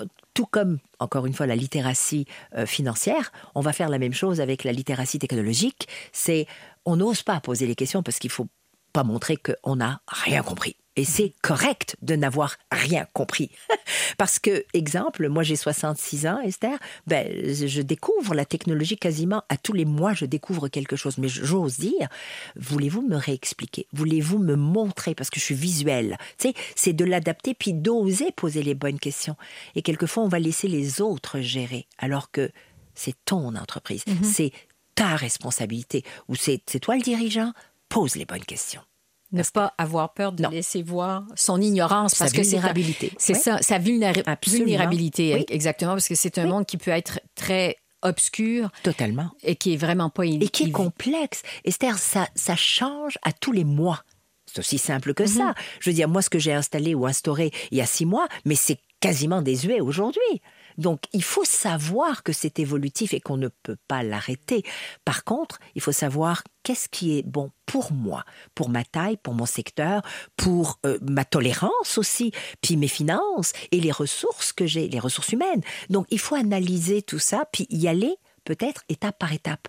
euh, 0.00 0.04
tout 0.38 0.46
comme, 0.46 0.78
encore 1.00 1.26
une 1.26 1.32
fois, 1.32 1.46
la 1.46 1.56
littératie 1.56 2.24
euh, 2.56 2.64
financière, 2.64 3.32
on 3.56 3.60
va 3.60 3.72
faire 3.72 3.88
la 3.88 3.98
même 3.98 4.12
chose 4.12 4.40
avec 4.40 4.62
la 4.62 4.70
littératie 4.70 5.18
technologique. 5.18 5.88
C'est, 6.12 6.46
on 6.84 6.94
n'ose 6.94 7.24
pas 7.24 7.40
poser 7.40 7.66
les 7.66 7.74
questions 7.74 8.04
parce 8.04 8.20
qu'il 8.20 8.30
faut 8.30 8.46
pas 8.92 9.02
montrer 9.02 9.36
qu'on 9.36 9.74
n'a 9.74 10.00
rien 10.06 10.44
compris. 10.44 10.76
Et 10.98 11.04
c'est 11.04 11.32
correct 11.42 11.96
de 12.02 12.16
n'avoir 12.16 12.56
rien 12.72 13.06
compris. 13.12 13.52
Parce 14.18 14.40
que, 14.40 14.64
exemple, 14.74 15.28
moi 15.28 15.44
j'ai 15.44 15.54
66 15.54 16.26
ans, 16.26 16.40
Esther, 16.40 16.76
ben, 17.06 17.24
je 17.46 17.80
découvre 17.82 18.34
la 18.34 18.44
technologie 18.44 18.96
quasiment 18.96 19.44
à 19.48 19.56
tous 19.56 19.74
les 19.74 19.84
mois, 19.84 20.12
je 20.12 20.24
découvre 20.24 20.66
quelque 20.66 20.96
chose. 20.96 21.16
Mais 21.18 21.28
j'ose 21.28 21.78
dire, 21.78 22.08
voulez-vous 22.56 23.02
me 23.02 23.14
réexpliquer? 23.14 23.86
Voulez-vous 23.92 24.38
me 24.38 24.56
montrer? 24.56 25.14
Parce 25.14 25.30
que 25.30 25.38
je 25.38 25.44
suis 25.44 25.54
visuelle. 25.54 26.18
Tu 26.36 26.48
sais, 26.48 26.54
c'est 26.74 26.94
de 26.94 27.04
l'adapter 27.04 27.54
puis 27.54 27.74
d'oser 27.74 28.32
poser 28.32 28.64
les 28.64 28.74
bonnes 28.74 28.98
questions. 28.98 29.36
Et 29.76 29.82
quelquefois, 29.82 30.24
on 30.24 30.28
va 30.28 30.40
laisser 30.40 30.66
les 30.66 31.00
autres 31.00 31.38
gérer, 31.38 31.86
alors 31.98 32.32
que 32.32 32.50
c'est 32.96 33.14
ton 33.24 33.54
entreprise, 33.54 34.02
c'est 34.24 34.50
ta 34.96 35.14
responsabilité, 35.14 36.02
ou 36.26 36.34
c'est 36.34 36.60
c'est 36.66 36.80
toi 36.80 36.96
le 36.96 37.02
dirigeant? 37.02 37.52
Pose 37.88 38.16
les 38.16 38.24
bonnes 38.24 38.44
questions. 38.44 38.82
Ne 39.30 39.42
pas 39.42 39.74
avoir 39.76 40.14
peur 40.14 40.32
de 40.32 40.42
Non. 40.42 40.48
laisser 40.50 40.82
voir 40.82 41.24
son 41.36 41.60
ignorance. 41.60 42.12
Sa 42.14 42.24
parce 42.24 42.32
que 42.32 42.42
c'est- 42.42 42.52
vulnérabilité. 42.56 43.12
C'est 43.18 43.34
Oui. 43.34 43.40
ça, 43.40 43.58
sa 43.60 43.78
vulnérabilité, 43.78 45.34
Oui. 45.34 45.44
exactement, 45.50 45.92
parce 45.92 46.08
que 46.08 46.14
c'est 46.14 46.38
un 46.38 46.44
Oui. 46.44 46.50
monde 46.50 46.66
qui 46.66 46.76
peut 46.78 46.90
être 46.90 47.20
très 47.34 47.76
obscur 48.02 48.70
Totalement. 48.82 49.30
et 49.42 49.56
qui 49.56 49.74
est 49.74 49.76
vraiment 49.76 50.08
pas 50.08 50.24
et 50.24 50.48
qui 50.48 50.64
est 50.64 50.70
complexe. 50.70 51.42
Esther, 51.64 51.98
ça, 51.98 52.28
ça 52.34 52.56
change 52.56 53.18
à 53.22 53.32
tous 53.32 53.52
les 53.52 53.64
mois. 53.64 54.02
C'est 54.46 54.60
aussi 54.60 54.78
simple 54.78 55.12
que 55.14 55.26
ça. 55.26 55.54
Je 55.80 55.90
veux 55.90 55.94
dire, 55.94 56.08
moi, 56.08 56.22
ce 56.22 56.30
que 56.30 56.38
j'ai 56.38 56.54
installé 56.54 56.94
ou 56.94 57.04
instauré 57.06 57.50
il 57.70 57.76
y 57.78 57.80
a 57.82 57.86
six 57.86 58.06
mois, 58.06 58.28
mais 58.46 58.54
c'est 58.54 58.78
quasiment 59.00 59.42
désuet 59.42 59.80
aujourd'hui. 59.80 60.40
Donc, 60.78 61.02
il 61.12 61.22
faut 61.22 61.44
savoir 61.44 62.22
que 62.22 62.32
c'est 62.32 62.58
évolutif 62.58 63.12
et 63.12 63.20
qu'on 63.20 63.36
ne 63.36 63.48
peut 63.48 63.76
pas 63.88 64.02
l'arrêter. 64.02 64.62
Par 65.04 65.24
contre, 65.24 65.58
il 65.74 65.82
faut 65.82 65.92
savoir 65.92 66.44
qu'est-ce 66.62 66.88
qui 66.88 67.18
est 67.18 67.22
bon 67.22 67.50
pour 67.66 67.92
moi, 67.92 68.24
pour 68.54 68.70
ma 68.70 68.84
taille, 68.84 69.16
pour 69.16 69.34
mon 69.34 69.44
secteur, 69.44 70.02
pour 70.36 70.78
euh, 70.86 70.98
ma 71.02 71.24
tolérance 71.24 71.98
aussi, 71.98 72.32
puis 72.62 72.76
mes 72.76 72.88
finances 72.88 73.52
et 73.72 73.80
les 73.80 73.92
ressources 73.92 74.52
que 74.52 74.66
j'ai, 74.66 74.88
les 74.88 75.00
ressources 75.00 75.32
humaines. 75.32 75.62
Donc, 75.90 76.06
il 76.10 76.20
faut 76.20 76.36
analyser 76.36 77.02
tout 77.02 77.18
ça, 77.18 77.44
puis 77.52 77.66
y 77.70 77.88
aller 77.88 78.16
peut-être 78.44 78.84
étape 78.88 79.18
par 79.18 79.32
étape. 79.32 79.68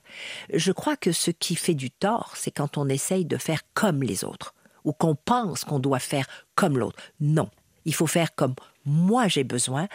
Je 0.53 0.71
crois 0.71 0.95
que 0.95 1.11
ce 1.11 1.31
qui 1.31 1.55
fait 1.55 1.73
du 1.73 1.91
tort, 1.91 2.33
c'est 2.35 2.51
quand 2.51 2.77
on 2.77 2.87
essaye 2.87 3.25
de 3.25 3.35
faire 3.35 3.61
comme 3.73 4.03
les 4.03 4.23
autres, 4.23 4.53
ou 4.85 4.93
qu'on 4.93 5.15
pense 5.15 5.65
qu'on 5.65 5.79
doit 5.79 5.99
faire 5.99 6.27
comme 6.55 6.77
l'autre. 6.77 6.99
Non, 7.19 7.49
il 7.83 7.93
faut 7.93 8.07
faire 8.07 8.35
comme 8.35 8.55
moi 8.85 9.27
j'ai 9.27 9.43
besoin, 9.43 9.87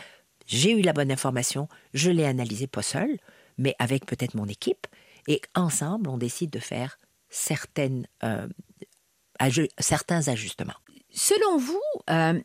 j'ai 0.46 0.72
eu 0.72 0.82
la 0.82 0.92
bonne 0.92 1.12
information, 1.12 1.68
je 1.92 2.10
l'ai 2.10 2.24
analysée 2.24 2.66
pas 2.66 2.82
seul, 2.82 3.18
mais 3.58 3.74
avec 3.78 4.06
peut-être 4.06 4.34
mon 4.34 4.46
équipe, 4.46 4.86
et 5.28 5.40
ensemble 5.54 6.08
on 6.08 6.18
décide 6.18 6.50
de 6.50 6.58
faire 6.58 6.98
certaines, 7.28 8.06
euh, 8.22 8.46
certains 9.78 10.28
ajustements. 10.28 10.74
Selon 11.10 11.58
vous, 11.58 11.80
euh, 12.10 12.40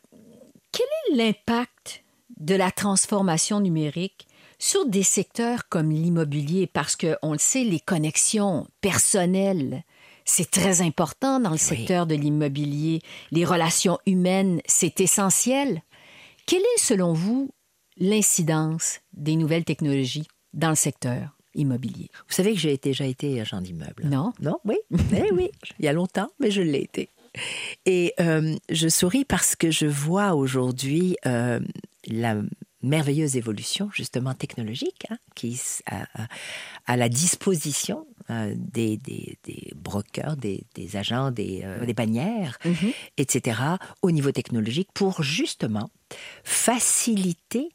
quel 0.72 0.86
est 1.10 1.16
l'impact 1.16 2.04
de 2.38 2.54
la 2.54 2.70
transformation 2.70 3.60
numérique 3.60 4.26
sur 4.58 4.86
des 4.86 5.02
secteurs 5.02 5.68
comme 5.68 5.90
l'immobilier? 5.90 6.66
Parce 6.66 6.96
que 6.96 7.16
on 7.22 7.32
le 7.32 7.38
sait, 7.38 7.64
les 7.64 7.80
connexions 7.80 8.66
personnelles, 8.80 9.84
c'est 10.24 10.50
très 10.50 10.80
important 10.80 11.40
dans 11.40 11.50
le 11.50 11.58
secteur 11.58 12.06
de 12.06 12.14
l'immobilier. 12.14 13.00
Les 13.32 13.44
relations 13.44 13.98
humaines, 14.06 14.60
c'est 14.66 15.00
essentiel. 15.00 15.82
Quelle 16.46 16.60
est, 16.60 16.80
selon 16.80 17.12
vous, 17.12 17.50
l'incidence 18.00 19.00
des 19.12 19.36
nouvelles 19.36 19.64
technologies 19.64 20.26
dans 20.52 20.70
le 20.70 20.74
secteur 20.74 21.36
immobilier? 21.54 22.10
Vous 22.28 22.34
savez 22.34 22.54
que 22.54 22.58
j'ai 22.60 22.76
déjà 22.76 23.04
été 23.04 23.40
agent 23.40 23.60
d'immeuble. 23.60 24.04
Non? 24.06 24.32
Non, 24.40 24.58
oui, 24.64 24.76
eh 25.14 25.32
oui, 25.32 25.50
il 25.78 25.84
y 25.84 25.88
a 25.88 25.92
longtemps, 25.92 26.30
mais 26.40 26.50
je 26.50 26.62
l'ai 26.62 26.82
été. 26.82 27.08
Et 27.86 28.12
euh, 28.18 28.56
je 28.70 28.88
souris 28.88 29.24
parce 29.24 29.54
que 29.54 29.70
je 29.70 29.86
vois 29.86 30.34
aujourd'hui 30.34 31.16
euh, 31.26 31.60
la 32.08 32.36
merveilleuse 32.82 33.36
évolution 33.36 33.88
justement 33.92 34.34
technologique 34.34 35.06
hein, 35.10 35.18
qui 35.36 35.60
a- 35.86 36.06
à 36.86 36.96
la 36.96 37.08
disposition 37.08 38.06
euh, 38.30 38.54
des, 38.56 38.96
des, 38.96 39.38
des 39.44 39.72
brokers, 39.74 40.36
des, 40.36 40.64
des 40.74 40.96
agents, 40.96 41.30
des, 41.30 41.62
euh, 41.64 41.84
des 41.84 41.94
bannières, 41.94 42.58
etc., 43.16 43.60
au 44.02 44.10
niveau 44.10 44.32
technologique 44.32 44.88
pour 44.94 45.22
justement 45.22 45.90
faciliter 46.44 47.70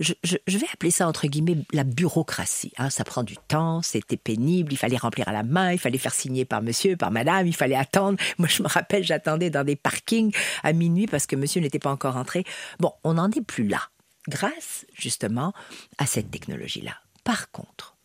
je, 0.00 0.14
vais 0.58 0.66
appeler 0.72 0.90
ça 0.90 1.08
entre 1.08 1.26
guillemets 1.26 1.56
la 1.72 1.84
bureaucratie. 1.84 2.72
Hein. 2.78 2.90
Ça 2.90 3.04
prend 3.04 3.22
du 3.22 3.36
temps, 3.36 3.82
c'était 3.82 4.16
pénible, 4.16 4.72
il 4.72 4.76
fallait 4.76 4.96
remplir 4.96 5.28
à 5.28 5.32
la 5.32 5.42
main, 5.42 5.72
il 5.72 5.78
fallait 5.78 5.98
faire 5.98 6.14
signer 6.14 6.44
par 6.44 6.62
monsieur, 6.62 6.96
par 6.96 7.10
madame, 7.10 7.46
il 7.46 7.54
fallait 7.54 7.76
attendre. 7.76 8.18
Moi, 8.38 8.48
je 8.48 8.62
me 8.62 8.68
rappelle, 8.68 9.04
j'attendais 9.04 9.50
dans 9.50 9.64
des 9.64 9.76
parkings 9.76 10.32
à 10.62 10.72
minuit 10.72 11.06
parce 11.06 11.26
que 11.26 11.36
monsieur 11.36 11.60
n'était 11.60 11.78
pas 11.78 11.90
encore 11.90 12.16
entré. 12.16 12.44
Bon, 12.78 12.92
on 13.04 13.14
n'en 13.14 13.30
est 13.30 13.44
plus 13.44 13.66
là, 13.66 13.80
grâce 14.28 14.86
justement 14.94 15.52
à 15.98 16.06
cette 16.06 16.30
technologie-là. 16.30 16.94
Par 17.24 17.50
contre, 17.50 17.97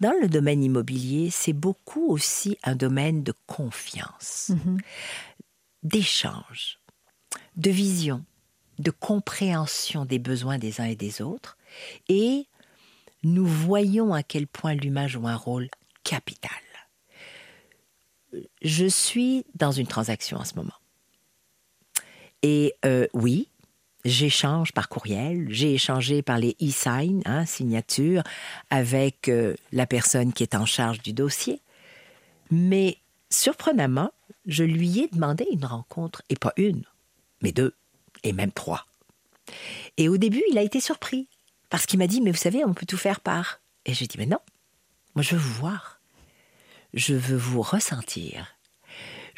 dans 0.00 0.14
le 0.20 0.28
domaine 0.28 0.62
immobilier, 0.62 1.30
c'est 1.30 1.52
beaucoup 1.52 2.06
aussi 2.08 2.58
un 2.62 2.76
domaine 2.76 3.22
de 3.22 3.32
confiance, 3.46 4.50
mm-hmm. 4.50 4.80
d'échange, 5.82 6.78
de 7.56 7.70
vision, 7.70 8.24
de 8.78 8.90
compréhension 8.90 10.04
des 10.04 10.18
besoins 10.18 10.58
des 10.58 10.80
uns 10.80 10.86
et 10.86 10.96
des 10.96 11.20
autres, 11.20 11.56
et 12.08 12.46
nous 13.24 13.46
voyons 13.46 14.14
à 14.14 14.22
quel 14.22 14.46
point 14.46 14.74
l'humain 14.74 15.08
joue 15.08 15.26
un 15.26 15.36
rôle 15.36 15.68
capital. 16.04 16.50
Je 18.62 18.86
suis 18.86 19.44
dans 19.54 19.72
une 19.72 19.86
transaction 19.86 20.38
en 20.38 20.44
ce 20.44 20.54
moment. 20.54 20.74
Et 22.42 22.74
euh, 22.84 23.06
oui, 23.14 23.48
j'échange 24.04 24.72
par 24.72 24.88
courriel, 24.88 25.46
j'ai 25.50 25.74
échangé 25.74 26.22
par 26.22 26.38
les 26.38 26.56
e-signs, 26.62 27.22
hein, 27.24 27.44
signature, 27.46 28.22
avec 28.70 29.28
euh, 29.28 29.54
la 29.72 29.86
personne 29.86 30.32
qui 30.32 30.42
est 30.42 30.54
en 30.54 30.66
charge 30.66 31.02
du 31.02 31.12
dossier. 31.12 31.60
Mais 32.50 32.98
surprenamment, 33.30 34.12
je 34.46 34.64
lui 34.64 35.00
ai 35.00 35.08
demandé 35.08 35.46
une 35.50 35.64
rencontre, 35.64 36.22
et 36.28 36.36
pas 36.36 36.52
une, 36.56 36.84
mais 37.42 37.52
deux 37.52 37.74
et 38.22 38.32
même 38.32 38.52
trois. 38.52 38.86
Et 39.96 40.08
au 40.08 40.16
début, 40.16 40.42
il 40.50 40.58
a 40.58 40.62
été 40.62 40.80
surpris, 40.80 41.28
parce 41.70 41.86
qu'il 41.86 41.98
m'a 41.98 42.06
dit, 42.06 42.20
mais 42.20 42.30
vous 42.30 42.36
savez, 42.36 42.64
on 42.64 42.74
peut 42.74 42.86
tout 42.86 42.96
faire 42.96 43.20
par... 43.20 43.60
Et 43.84 43.94
j'ai 43.94 44.06
dit, 44.06 44.18
mais 44.18 44.26
non, 44.26 44.40
moi 45.14 45.22
je 45.22 45.34
veux 45.34 45.40
vous 45.40 45.54
voir, 45.54 46.00
je 46.94 47.14
veux 47.14 47.36
vous 47.36 47.62
ressentir, 47.62 48.57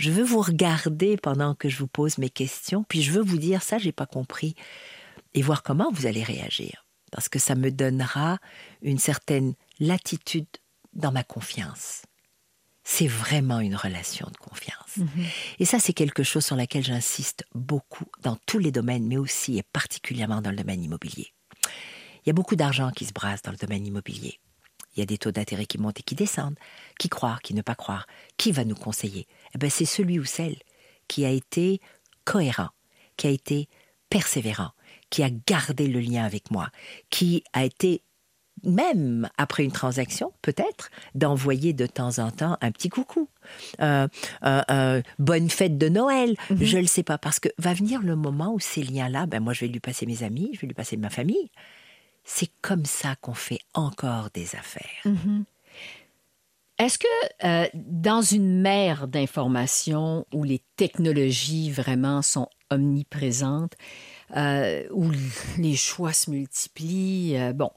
je 0.01 0.11
veux 0.11 0.25
vous 0.25 0.41
regarder 0.41 1.17
pendant 1.17 1.55
que 1.55 1.69
je 1.69 1.79
vous 1.79 1.87
pose 1.87 2.19
mes 2.19 2.31
questions, 2.31 2.85
puis 2.89 3.03
je 3.03 3.13
veux 3.13 3.23
vous 3.23 3.39
dire, 3.39 3.63
ça, 3.63 3.79
j'ai 3.79 3.93
pas 3.93 4.07
compris, 4.07 4.55
et 5.35 5.43
voir 5.43 5.63
comment 5.63 5.91
vous 5.93 6.07
allez 6.07 6.25
réagir, 6.25 6.87
parce 7.13 7.29
que 7.29 7.39
ça 7.39 7.55
me 7.55 7.71
donnera 7.71 8.39
une 8.83 8.99
certaine 8.99 9.55
latitude 9.79 10.47
dans 10.95 11.13
ma 11.13 11.23
confiance 11.23 12.03
c'est 12.83 13.07
vraiment 13.07 13.61
une 13.61 13.77
relation 13.77 14.27
de 14.33 14.37
confiance. 14.37 14.97
Mhm. 14.97 15.25
Et 15.61 15.65
ça, 15.65 15.79
c'est 15.79 15.93
quelque 15.93 16.25
chose 16.25 16.45
sur 16.45 16.57
laquelle 16.57 16.83
j'insiste 16.83 17.45
beaucoup 17.55 18.07
dans 18.23 18.37
tous 18.47 18.59
les 18.59 18.73
domaines, 18.73 19.07
mais 19.07 19.17
aussi 19.17 19.59
et 19.59 19.63
particulièrement 19.63 20.43
dans 20.43 20.51
le 20.51 20.57
domaine 20.57 20.83
immobilier. 20.83 21.33
Il 22.25 22.29
y 22.29 22.31
a 22.31 22.33
beaucoup 22.33 22.57
d'argent 22.57 22.91
qui 22.91 23.05
se 23.05 23.13
brasse 23.13 23.43
dans 23.43 23.53
le 23.53 23.59
domaine 23.59 23.87
immobilier. 23.87 24.41
Il 25.01 25.05
y 25.05 25.05
a 25.05 25.07
des 25.07 25.17
taux 25.17 25.31
d'intérêt 25.31 25.65
qui 25.65 25.79
montent 25.79 25.99
et 25.99 26.03
qui 26.03 26.15
descendent. 26.15 26.59
Qui 26.99 27.09
croire, 27.09 27.41
qui 27.41 27.55
ne 27.55 27.63
pas 27.63 27.75
croire? 27.75 28.07
Qui 28.37 28.53
va 28.53 28.67
nous 28.67 28.75
conseiller? 28.75 29.27
Eh 29.55 29.59
ben, 29.59 29.71
C'est 29.71 29.87
celui 29.87 30.19
ou 30.19 30.27
celle 30.27 30.57
qui 31.09 31.25
a 31.25 31.31
été 31.31 31.81
cohérent, 32.27 32.69
qui 33.17 33.27
a 33.27 33.31
été 33.31 33.71
persévérant, 34.11 34.73
qui 35.09 35.23
a 35.23 35.31
gardé 35.31 35.87
le 35.87 36.01
lien 36.01 36.23
avec 36.23 36.51
moi, 36.51 36.69
qui 37.09 37.43
a 37.55 37.65
été 37.65 38.03
même 38.63 39.27
après 39.39 39.65
une 39.65 39.73
transaction, 39.73 40.35
peut-être, 40.43 40.91
d'envoyer 41.15 41.73
de 41.73 41.87
temps 41.87 42.19
en 42.19 42.31
temps 42.31 42.59
un 42.61 42.71
petit 42.71 42.91
coucou. 42.91 43.31
Euh, 43.81 44.07
euh, 44.45 44.61
euh, 44.71 45.03
bonne 45.19 45.49
fête 45.49 45.79
de 45.79 45.89
Noël, 45.89 46.37
mhm. 46.51 46.59
je 46.63 46.77
ne 46.77 46.83
le 46.83 46.89
sais 46.89 47.05
pas, 47.05 47.17
parce 47.17 47.41
que 47.41 47.49
va 47.57 47.73
venir 47.73 48.03
le 48.03 48.17
moment 48.17 48.53
où 48.53 48.61
ces 48.61 48.83
liens-là, 48.83 49.25
ben 49.25 49.41
moi 49.41 49.55
je 49.55 49.61
vais 49.61 49.69
lui 49.69 49.81
passer 49.81 50.05
mes 50.05 50.25
amis, 50.25 50.51
je 50.53 50.61
vais 50.61 50.67
lui 50.67 50.75
passer 50.75 50.99
ma 50.99 51.09
famille. 51.09 51.51
C'est 52.25 52.51
comme 52.63 52.85
ça 52.85 53.17
qu'on 53.17 53.35
fait 53.35 53.61
encore 53.75 54.31
des 54.35 54.55
affaires. 54.57 55.03
Mhm. 55.05 55.45
Est-ce 56.79 56.99
que 56.99 57.71
dans 57.75 58.23
une 58.23 58.63
mer 58.63 59.07
d'informations 59.07 60.27
où 60.33 60.45
les 60.45 60.63
technologies 60.77 61.71
vraiment 61.71 62.23
sont 62.23 62.49
omniprésentes, 62.71 63.75
où 64.35 65.11
les 65.59 65.77
choix 65.77 66.15
se 66.15 66.31
multiplient, 66.31 67.53
bon, 67.55 67.71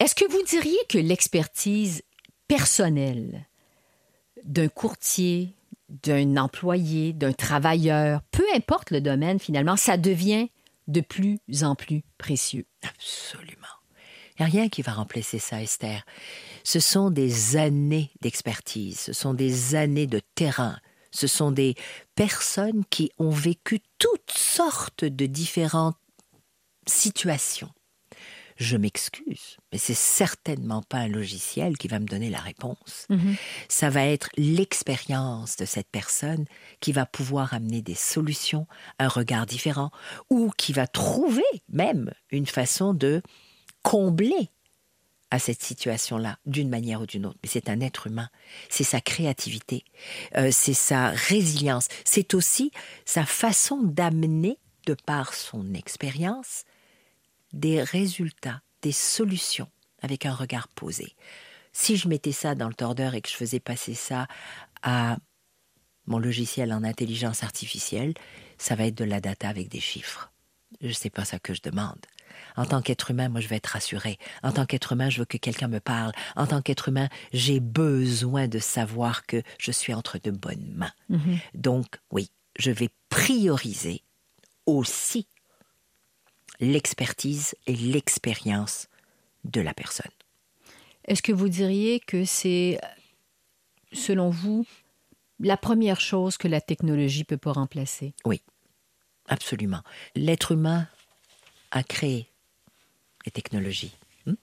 est-ce 0.00 0.16
que 0.16 0.28
vous 0.28 0.42
diriez 0.42 0.78
que 0.88 0.98
l'expertise 0.98 2.02
personnelle 2.48 3.46
d'un 4.42 4.68
courtier, 4.68 5.54
d'un 5.88 6.36
employé, 6.36 7.12
d'un 7.12 7.32
travailleur, 7.32 8.22
peu 8.32 8.44
importe 8.56 8.90
le 8.90 9.00
domaine 9.00 9.38
finalement, 9.38 9.76
ça 9.76 9.96
devient 9.96 10.48
de 10.88 11.02
plus 11.02 11.38
en 11.62 11.76
plus 11.76 12.02
précieux? 12.18 12.66
Absolument. 12.82 13.56
Il 14.40 14.44
n'y 14.44 14.48
a 14.48 14.52
rien 14.52 14.68
qui 14.70 14.80
va 14.80 14.92
remplacer 14.92 15.38
ça, 15.38 15.62
Esther. 15.62 16.02
Ce 16.64 16.80
sont 16.80 17.10
des 17.10 17.56
années 17.56 18.10
d'expertise, 18.22 18.98
ce 18.98 19.12
sont 19.12 19.34
des 19.34 19.74
années 19.74 20.06
de 20.06 20.22
terrain, 20.34 20.78
ce 21.10 21.26
sont 21.26 21.50
des 21.52 21.74
personnes 22.14 22.86
qui 22.88 23.10
ont 23.18 23.28
vécu 23.28 23.80
toutes 23.98 24.30
sortes 24.30 25.04
de 25.04 25.26
différentes 25.26 25.98
situations 26.86 27.70
je 28.60 28.76
m'excuse, 28.76 29.56
mais 29.72 29.78
c'est 29.78 29.94
certainement 29.94 30.82
pas 30.82 30.98
un 30.98 31.08
logiciel 31.08 31.78
qui 31.78 31.88
va 31.88 31.98
me 31.98 32.04
donner 32.04 32.28
la 32.28 32.40
réponse. 32.40 33.06
Mhm. 33.08 33.36
Ça 33.68 33.88
va 33.88 34.04
être 34.04 34.28
l'expérience 34.36 35.56
de 35.56 35.64
cette 35.64 35.88
personne 35.90 36.44
qui 36.80 36.92
va 36.92 37.06
pouvoir 37.06 37.54
amener 37.54 37.80
des 37.80 37.94
solutions, 37.94 38.66
un 38.98 39.08
regard 39.08 39.46
différent, 39.46 39.90
ou 40.28 40.50
qui 40.58 40.74
va 40.74 40.86
trouver 40.86 41.42
même 41.70 42.12
une 42.30 42.46
façon 42.46 42.92
de 42.92 43.22
combler 43.82 44.50
à 45.30 45.38
cette 45.38 45.62
situation-là, 45.62 46.38
d'une 46.44 46.68
manière 46.68 47.00
ou 47.02 47.06
d'une 47.06 47.26
autre. 47.26 47.38
Mais 47.42 47.48
c'est 47.48 47.68
un 47.68 47.80
être 47.80 48.08
humain, 48.08 48.28
c'est 48.68 48.84
sa 48.84 49.00
créativité, 49.00 49.84
euh, 50.36 50.50
c'est 50.52 50.74
sa 50.74 51.10
résilience, 51.10 51.88
c'est 52.04 52.34
aussi 52.34 52.72
sa 53.04 53.24
façon 53.24 53.80
d'amener, 53.82 54.58
de 54.86 54.94
par 54.94 55.34
son 55.34 55.74
expérience, 55.74 56.64
des 57.52 57.82
résultats, 57.82 58.62
des 58.82 58.92
solutions 58.92 59.68
avec 60.02 60.26
un 60.26 60.34
regard 60.34 60.68
posé. 60.68 61.14
Si 61.72 61.96
je 61.96 62.08
mettais 62.08 62.32
ça 62.32 62.54
dans 62.54 62.68
le 62.68 62.74
tordeur 62.74 63.14
et 63.14 63.20
que 63.20 63.28
je 63.28 63.36
faisais 63.36 63.60
passer 63.60 63.94
ça 63.94 64.26
à 64.82 65.18
mon 66.06 66.18
logiciel 66.18 66.72
en 66.72 66.82
intelligence 66.82 67.44
artificielle, 67.44 68.14
ça 68.58 68.74
va 68.74 68.86
être 68.86 68.96
de 68.96 69.04
la 69.04 69.20
data 69.20 69.48
avec 69.48 69.68
des 69.68 69.80
chiffres. 69.80 70.32
Je 70.80 70.92
sais 70.92 71.10
pas 71.10 71.24
ça 71.24 71.38
que 71.38 71.54
je 71.54 71.60
demande. 71.62 72.00
En 72.56 72.66
tant 72.66 72.82
qu'être 72.82 73.10
humain, 73.10 73.28
moi, 73.28 73.40
je 73.40 73.48
vais 73.48 73.56
être 73.56 73.66
rassuré. 73.66 74.18
En 74.42 74.52
tant 74.52 74.66
qu'être 74.66 74.92
humain, 74.92 75.10
je 75.10 75.20
veux 75.20 75.24
que 75.24 75.36
quelqu'un 75.36 75.68
me 75.68 75.80
parle. 75.80 76.12
En 76.36 76.46
tant 76.46 76.62
qu'être 76.62 76.88
humain, 76.88 77.08
j'ai 77.32 77.60
besoin 77.60 78.48
de 78.48 78.58
savoir 78.58 79.26
que 79.26 79.42
je 79.58 79.72
suis 79.72 79.94
entre 79.94 80.18
de 80.18 80.30
bonnes 80.30 80.72
mains. 80.74 80.92
Mm-hmm. 81.10 81.38
Donc, 81.54 81.86
oui, 82.10 82.30
je 82.58 82.70
vais 82.70 82.90
prioriser 83.08 84.02
aussi 84.66 85.26
l'expertise 86.60 87.54
et 87.66 87.74
l'expérience 87.74 88.88
de 89.44 89.60
la 89.60 89.74
personne. 89.74 90.10
Est-ce 91.04 91.22
que 91.22 91.32
vous 91.32 91.48
diriez 91.48 91.98
que 92.00 92.24
c'est, 92.24 92.78
selon 93.92 94.30
vous, 94.30 94.66
la 95.40 95.56
première 95.56 96.00
chose 96.00 96.36
que 96.36 96.48
la 96.48 96.60
technologie 96.60 97.24
peut 97.24 97.38
pas 97.38 97.52
remplacer? 97.52 98.14
Oui, 98.24 98.42
absolument. 99.28 99.82
L'être 100.14 100.52
humain 100.52 100.86
a 101.70 101.82
créé 101.82 102.29
les 103.24 103.32
technologies 103.32 103.96
hmm, 104.26 104.34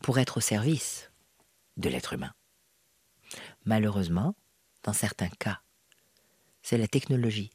pour 0.00 0.18
être 0.18 0.38
au 0.38 0.40
service 0.40 1.10
de 1.76 1.88
l'être 1.88 2.12
humain. 2.12 2.32
Malheureusement, 3.64 4.34
dans 4.82 4.92
certains 4.92 5.28
cas, 5.28 5.60
c'est 6.62 6.78
la 6.78 6.88
technologie 6.88 7.50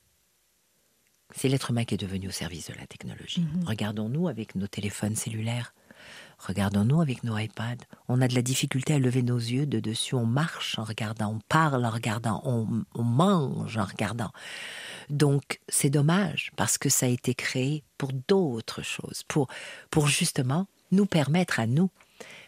c'est 1.36 1.48
l'être 1.48 1.72
humain 1.72 1.86
qui 1.86 1.96
est 1.96 1.98
devenu 1.98 2.28
au 2.28 2.32
service 2.32 2.68
de 2.70 2.74
la 2.74 2.88
technologie. 2.88 3.42
Mhm. 3.42 3.66
Regardons-nous 3.66 4.28
avec 4.28 4.56
nos 4.56 4.68
téléphones 4.68 5.16
cellulaires. 5.16 5.74
Regardons-nous 6.48 7.02
avec 7.02 7.24
nos 7.24 7.38
iPads. 7.38 7.86
On 8.08 8.22
a 8.22 8.28
de 8.28 8.34
la 8.34 8.42
difficulté 8.42 8.94
à 8.94 9.00
lever 9.00 9.22
nos 9.22 9.38
yeux 9.38 9.66
de 9.68 9.80
dessus. 9.80 10.16
On 10.16 10.26
marche 10.26 10.78
en 10.80 10.84
regardant, 10.84 11.34
on 11.36 11.40
parle 11.48 11.86
en 11.86 11.90
regardant, 11.92 12.42
on, 12.46 13.04
mange 13.04 13.78
en 13.78 13.86
regardant. 13.86 14.32
Donc 15.10 15.60
c'est 15.70 15.90
dommage 15.90 16.52
parce 16.56 16.78
que 16.78 16.90
ça 16.90 17.06
a 17.06 17.10
été 17.10 17.36
créé 17.36 17.84
pour 17.98 18.12
d'autres 18.28 18.82
choses, 18.82 19.24
pour, 19.28 19.48
pour 19.92 20.08
justement 20.08 20.68
nous 20.92 21.06
permettre 21.06 21.60
à 21.60 21.68
nous 21.68 21.90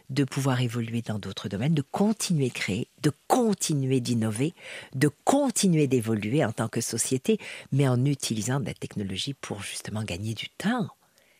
de 0.09 0.23
pouvoir 0.23 0.61
évoluer 0.61 1.01
dans 1.01 1.19
d'autres 1.19 1.47
domaines, 1.47 1.73
de 1.73 1.81
continuer 1.81 2.49
de 2.49 2.53
créer, 2.53 2.87
de 3.01 3.11
continuer 3.27 3.99
d'innover, 3.99 4.53
de 4.95 5.09
continuer 5.23 5.87
d'évoluer 5.87 6.43
en 6.43 6.51
tant 6.51 6.67
que 6.67 6.81
société, 6.81 7.39
mais 7.71 7.87
en 7.87 8.03
utilisant 8.05 8.59
de 8.59 8.65
la 8.65 8.73
technologie 8.73 9.33
pour 9.33 9.61
justement 9.61 10.03
gagner 10.03 10.33
du 10.33 10.49
temps. 10.49 10.89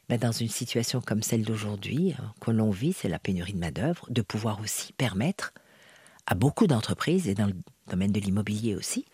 Mais 0.09 0.17
dans 0.17 0.31
une 0.31 0.49
situation 0.49 1.01
comme 1.01 1.23
celle 1.23 1.43
d'aujourd'hui, 1.43 2.13
hein, 2.17 2.33
que 2.41 2.51
l'on 2.51 2.71
vit, 2.71 2.93
c'est 2.93 3.09
la 3.09 3.19
pénurie 3.19 3.53
de 3.53 3.59
main-d'œuvre, 3.59 4.07
de 4.09 4.21
pouvoir 4.21 4.59
aussi 4.61 4.93
permettre 4.93 5.53
à 6.25 6.35
beaucoup 6.35 6.67
d'entreprises, 6.67 7.27
et 7.27 7.35
dans 7.35 7.47
le 7.47 7.55
domaine 7.87 8.11
de 8.11 8.19
l'immobilier 8.19 8.75
aussi, 8.75 9.05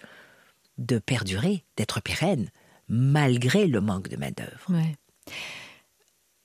de 0.78 1.00
perdurer, 1.00 1.64
d'être 1.78 2.02
pérennes, 2.02 2.50
malgré 2.88 3.68
le 3.68 3.82
manque 3.82 4.10
de 4.10 4.18
main-d'œuvre. 4.18 4.72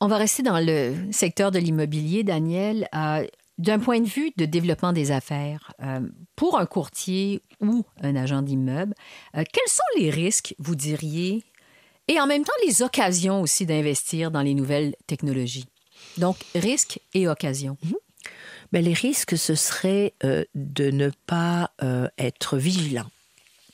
On 0.01 0.07
va 0.09 0.17
rester 0.19 0.43
dans 0.43 0.59
le 0.61 0.95
secteur 1.13 1.51
de 1.51 1.59
l'immobilier, 1.59 2.25
Daniel. 2.25 2.89
Euh, 2.95 3.27
d'un 3.59 3.79
point 3.79 4.01
de 4.01 4.09
vue 4.09 4.33
de 4.37 4.47
développement 4.47 4.93
des 4.93 5.13
affaires, 5.13 5.73
euh, 5.81 6.01
pour 6.35 6.59
un 6.59 6.67
courtier 6.67 7.41
ou 7.61 7.85
un 8.03 8.17
agent 8.17 8.43
d'immeuble, 8.43 8.95
euh, 9.37 9.45
quels 9.51 9.69
sont 9.69 9.83
les 9.97 10.11
risques, 10.11 10.55
vous 10.59 10.75
diriez, 10.75 11.45
et 12.09 12.21
en 12.21 12.27
même 12.27 12.45
temps 12.45 12.53
les 12.67 12.83
occasions 12.83 13.41
aussi 13.41 13.67
d'investir 13.67 14.31
dans 14.31 14.43
les 14.43 14.55
nouvelles 14.55 14.95
technologies? 15.07 15.67
Donc, 16.19 16.37
risques 16.55 17.01
et 17.15 17.29
occasions. 17.29 17.77
Mhm. 17.85 17.95
Mais 18.73 18.83
les 18.83 18.95
risques, 18.95 19.37
ce 19.37 19.55
serait 19.55 20.15
de 20.23 20.91
ne 20.91 21.11
pas 21.27 21.73
être 22.19 22.57
vigilant. 22.57 23.07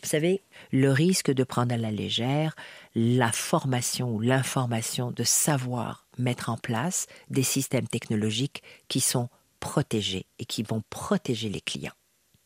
Vous 0.02 0.08
savez, 0.08 0.42
le 0.72 0.90
risque 0.90 1.30
de 1.30 1.44
prendre 1.44 1.74
à 1.74 1.78
la 1.78 1.90
légère 1.90 2.56
la 2.94 3.32
formation 3.32 4.10
ou 4.10 4.20
l'information, 4.20 5.10
de 5.10 5.24
savoir 5.24 6.06
mettre 6.18 6.48
en 6.48 6.56
place 6.56 7.06
des 7.28 7.42
systèmes 7.42 7.86
technologiques 7.86 8.62
qui 8.88 9.00
sont 9.00 9.28
protégés 9.60 10.26
et 10.38 10.44
qui 10.44 10.62
vont 10.62 10.82
protéger 10.90 11.48
les 11.50 11.60
clients. 11.60 11.92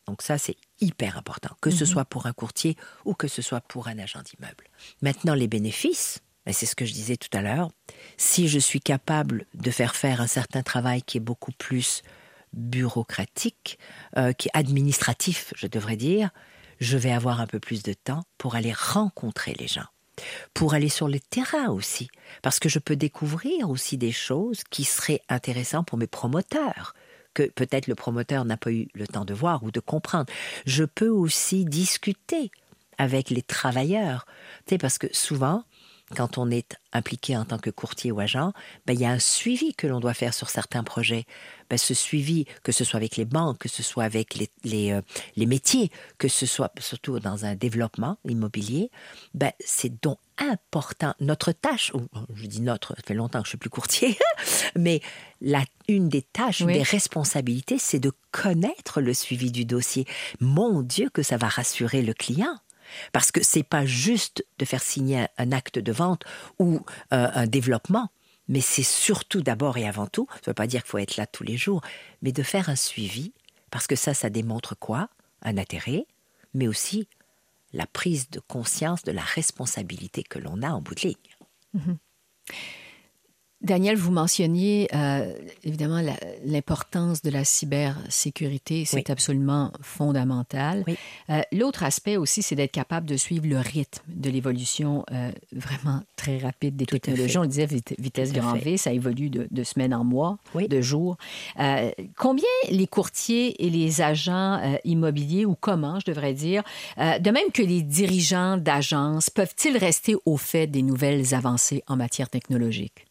Donc 0.07 0.21
ça, 0.21 0.37
c'est 0.37 0.57
hyper 0.79 1.17
important, 1.17 1.55
que 1.61 1.71
ce 1.71 1.83
mhm. 1.83 1.89
soit 1.89 2.05
pour 2.05 2.25
un 2.25 2.33
courtier 2.33 2.77
ou 3.05 3.13
que 3.13 3.27
ce 3.27 3.41
soit 3.41 3.61
pour 3.61 3.87
un 3.87 3.97
agent 3.97 4.21
d'immeuble. 4.21 4.65
Maintenant, 5.01 5.33
les 5.33 5.47
bénéfices, 5.47 6.19
ben, 6.45 6.53
c'est 6.53 6.65
ce 6.65 6.75
que 6.75 6.85
je 6.85 6.93
disais 6.93 7.17
tout 7.17 7.35
à 7.35 7.41
l'heure, 7.41 7.71
si 8.17 8.47
je 8.47 8.59
suis 8.59 8.81
capable 8.81 9.45
de 9.55 9.71
faire 9.71 9.95
faire 9.95 10.21
un 10.21 10.27
certain 10.27 10.63
travail 10.63 11.01
qui 11.01 11.17
est 11.17 11.21
beaucoup 11.21 11.51
plus 11.51 12.03
bureaucratique, 12.53 13.79
euh, 14.17 14.31
qui 14.31 14.47
est 14.47 14.57
administratif, 14.57 15.53
je 15.55 15.67
devrais 15.67 15.97
dire, 15.97 16.29
je 16.79 16.97
vais 16.97 17.11
avoir 17.11 17.41
un 17.41 17.47
peu 17.47 17.59
plus 17.59 17.83
de 17.83 17.93
temps 17.93 18.23
pour 18.37 18.55
aller 18.55 18.73
rencontrer 18.73 19.55
les 19.57 19.67
gens 19.67 19.87
pour 20.53 20.73
aller 20.73 20.89
sur 20.89 21.07
le 21.07 21.19
terrain 21.19 21.69
aussi, 21.69 22.09
parce 22.41 22.59
que 22.59 22.69
je 22.69 22.79
peux 22.79 22.95
découvrir 22.95 23.69
aussi 23.69 23.97
des 23.97 24.11
choses 24.11 24.63
qui 24.69 24.83
seraient 24.83 25.21
intéressantes 25.29 25.87
pour 25.87 25.97
mes 25.97 26.07
promoteurs 26.07 26.95
que 27.35 27.43
peut-être 27.43 27.85
le 27.85 27.93
promoteur 27.93 28.45
n'a 28.45 28.57
pas 28.57 28.71
eu 28.71 28.87
le 28.95 29.05
temps 29.05 29.25
de 29.25 29.35
voir 29.35 29.63
ou 29.63 29.69
de 29.69 29.79
comprendre. 29.79 30.25
Je 30.65 30.83
peux 30.83 31.09
aussi 31.09 31.65
discuter 31.65 32.49
avec 32.97 33.29
les 33.29 33.43
travailleurs, 33.43 34.25
tu 34.65 34.77
parce 34.77 34.97
que 34.97 35.07
souvent, 35.11 35.63
quand 36.13 36.37
on 36.37 36.51
est 36.51 36.77
impliqué 36.93 37.35
en 37.35 37.45
tant 37.45 37.57
que 37.57 37.69
courtier 37.69 38.11
ou 38.11 38.19
agent, 38.19 38.53
ben, 38.85 38.93
il 38.93 38.99
y 38.99 39.05
a 39.05 39.09
un 39.09 39.19
suivi 39.19 39.73
que 39.73 39.87
l'on 39.87 39.99
doit 39.99 40.13
faire 40.13 40.33
sur 40.33 40.49
certains 40.49 40.83
projets. 40.83 41.25
Ben, 41.69 41.77
ce 41.77 41.93
suivi, 41.93 42.45
que 42.63 42.71
ce 42.71 42.83
soit 42.83 42.97
avec 42.97 43.17
les 43.17 43.25
banques, 43.25 43.57
que 43.57 43.69
ce 43.69 43.81
soit 43.81 44.03
avec 44.03 44.35
les, 44.35 44.49
les, 44.63 44.91
euh, 44.91 45.01
les 45.35 45.47
métiers, 45.47 45.91
que 46.17 46.27
ce 46.27 46.45
soit 46.45 46.71
surtout 46.79 47.19
dans 47.19 47.45
un 47.45 47.55
développement 47.55 48.17
immobilier, 48.25 48.91
ben, 49.33 49.51
c'est 49.59 50.01
donc 50.03 50.19
important. 50.37 51.13
Notre 51.19 51.51
tâche, 51.51 51.91
ou 51.93 52.07
je 52.35 52.45
dis 52.45 52.61
notre, 52.61 52.95
ça 52.95 53.01
fait 53.05 53.13
longtemps 53.13 53.39
que 53.39 53.45
je 53.45 53.49
suis 53.49 53.57
plus 53.57 53.69
courtier, 53.69 54.17
mais 54.75 55.01
la, 55.41 55.63
une 55.87 56.09
des 56.09 56.21
tâches, 56.21 56.59
une 56.59 56.67
des 56.67 56.83
responsabilités, 56.83 57.77
c'est 57.79 57.99
de 57.99 58.11
connaître 58.31 59.01
le 59.01 59.13
suivi 59.13 59.51
du 59.51 59.65
dossier. 59.65 60.05
Mon 60.39 60.81
Dieu, 60.81 61.09
que 61.09 61.23
ça 61.23 61.37
va 61.37 61.47
rassurer 61.47 62.01
le 62.01 62.13
client. 62.13 62.57
Parce 63.11 63.31
que 63.31 63.43
c'est 63.43 63.63
pas 63.63 63.85
juste 63.85 64.45
de 64.59 64.65
faire 64.65 64.81
signer 64.81 65.27
un 65.37 65.51
acte 65.51 65.79
de 65.79 65.91
vente 65.91 66.23
ou 66.59 66.81
euh, 67.13 67.29
un 67.33 67.47
développement, 67.47 68.09
mais 68.47 68.61
c'est 68.61 68.83
surtout 68.83 69.41
d'abord 69.41 69.77
et 69.77 69.87
avant 69.87 70.07
tout, 70.07 70.27
ça 70.29 70.39
ne 70.41 70.45
veut 70.47 70.53
pas 70.53 70.67
dire 70.67 70.83
qu'il 70.83 70.91
faut 70.91 70.97
être 70.97 71.17
là 71.17 71.25
tous 71.25 71.43
les 71.43 71.57
jours, 71.57 71.81
mais 72.21 72.31
de 72.31 72.43
faire 72.43 72.69
un 72.69 72.75
suivi, 72.75 73.33
parce 73.71 73.87
que 73.87 73.95
ça, 73.95 74.13
ça 74.13 74.29
démontre 74.29 74.77
quoi? 74.77 75.09
Un 75.41 75.57
intérêt, 75.57 76.05
mais 76.53 76.67
aussi 76.67 77.07
la 77.73 77.85
prise 77.85 78.29
de 78.29 78.39
conscience 78.39 79.03
de 79.03 79.11
la 79.11 79.21
responsabilité 79.21 80.23
que 80.23 80.39
l'on 80.39 80.61
a 80.61 80.69
en 80.69 80.81
bout 80.81 80.95
de 80.95 81.01
ligne. 81.01 81.15
Mm-hmm. 81.75 81.97
Daniel, 83.65 83.97
vous 83.97 84.11
mentionniez 84.11 84.87
euh, 84.93 85.33
évidemment 85.63 85.99
l'importance 86.45 87.23
de 87.23 87.31
la 87.31 87.43
cybersécurité. 87.43 88.85
C'est 88.85 89.09
absolument 89.09 89.71
fondamental. 89.81 90.85
Euh, 91.31 91.41
l'autre 91.51 91.83
aspect 91.83 92.15
aussi, 92.15 92.43
c'est 92.43 92.55
d'être 92.55 92.71
capable 92.71 93.07
de 93.07 93.17
suivre 93.17 93.47
le 93.47 93.57
rythme 93.57 94.03
de 94.07 94.29
l'évolution 94.29 95.03
euh, 95.11 95.31
vraiment 95.51 96.03
très 96.15 96.37
rapide 96.37 96.75
des 96.75 96.85
technologies. 96.85 97.39
On 97.39 97.41
le 97.41 97.47
disait, 97.47 97.67
vitesse 97.97 98.33
grand 98.33 98.53
V, 98.53 98.77
ça 98.77 98.91
évolue 98.91 99.31
de, 99.31 99.63
semaine 99.63 99.95
en 99.95 100.03
mois, 100.03 100.37
de 100.53 100.81
jours. 100.81 101.17
combien 102.17 102.45
les 102.69 102.87
courtiers 102.87 103.65
et 103.65 103.71
les 103.71 104.01
agents 104.01 104.61
immobiliers, 104.83 105.45
ou 105.45 105.55
comment, 105.59 105.99
je 105.99 106.05
devrais 106.05 106.33
dire, 106.33 106.61
de 106.97 107.31
même 107.31 107.51
que 107.51 107.63
les 107.63 107.81
dirigeants 107.81 108.57
d'agences, 108.57 109.31
peuvent-ils 109.31 109.77
rester 109.77 110.15
au 110.25 110.37
fait 110.37 110.67
des 110.67 110.83
nouvelles 110.83 111.33
avancées 111.33 111.83
en 111.87 111.95
matière 111.95 112.29
technologique? 112.29 113.05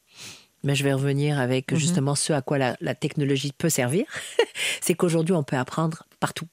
Mais 0.65 0.75
je 0.75 0.83
vais 0.83 0.93
revenir 0.93 1.39
avec 1.39 1.71
mhm. 1.71 1.79
justement 1.79 2.15
ce 2.15 2.33
à 2.33 2.43
quoi 2.43 2.59
la, 2.59 2.95
technologie 2.95 3.53
peut 3.57 3.69
servir. 3.69 4.07
c'est 4.81 4.95
qu'aujourd'hui, 4.95 5.35
on 5.35 5.45
peut 5.45 5.57
apprendre 5.57 6.05
partout. 6.19 6.49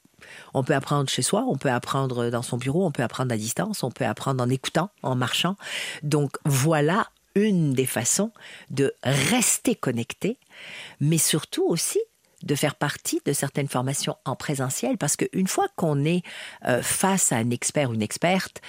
On 0.53 0.63
peut 0.63 0.75
apprendre 0.75 1.09
chez 1.09 1.23
soi, 1.23 1.45
on 1.47 1.57
peut 1.57 1.71
apprendre 1.71 2.29
dans 2.29 2.43
son 2.43 2.57
bureau, 2.57 2.85
on 2.85 2.91
peut 2.91 3.01
apprendre 3.01 3.33
à 3.33 3.37
distance, 3.37 3.83
on 3.83 3.89
peut 3.89 4.05
apprendre 4.05 4.43
en 4.43 4.49
écoutant, 4.49 4.91
en 5.01 5.15
marchant. 5.15 5.55
Donc 6.03 6.37
voilà 6.45 7.07
une 7.33 7.73
des 7.73 7.87
façons 7.87 8.31
de 8.69 8.93
rester 9.03 9.73
connecté, 9.73 10.37
mais 10.99 11.17
surtout 11.17 11.65
aussi 11.67 11.99
de 12.43 12.55
faire 12.55 12.75
partie 12.75 13.21
de 13.25 13.33
certaines 13.33 13.67
formations 13.67 14.17
en 14.25 14.35
présentiel, 14.35 14.97
parce 14.97 15.15
qu'une 15.15 15.47
fois 15.47 15.67
qu'on 15.75 16.05
est 16.05 16.23
euh, 16.65 16.81
face 16.81 17.31
à 17.31 17.37
un 17.37 17.49
expert 17.51 17.89
ou 17.89 17.93
une 17.93 18.01
experte, 18.01 18.61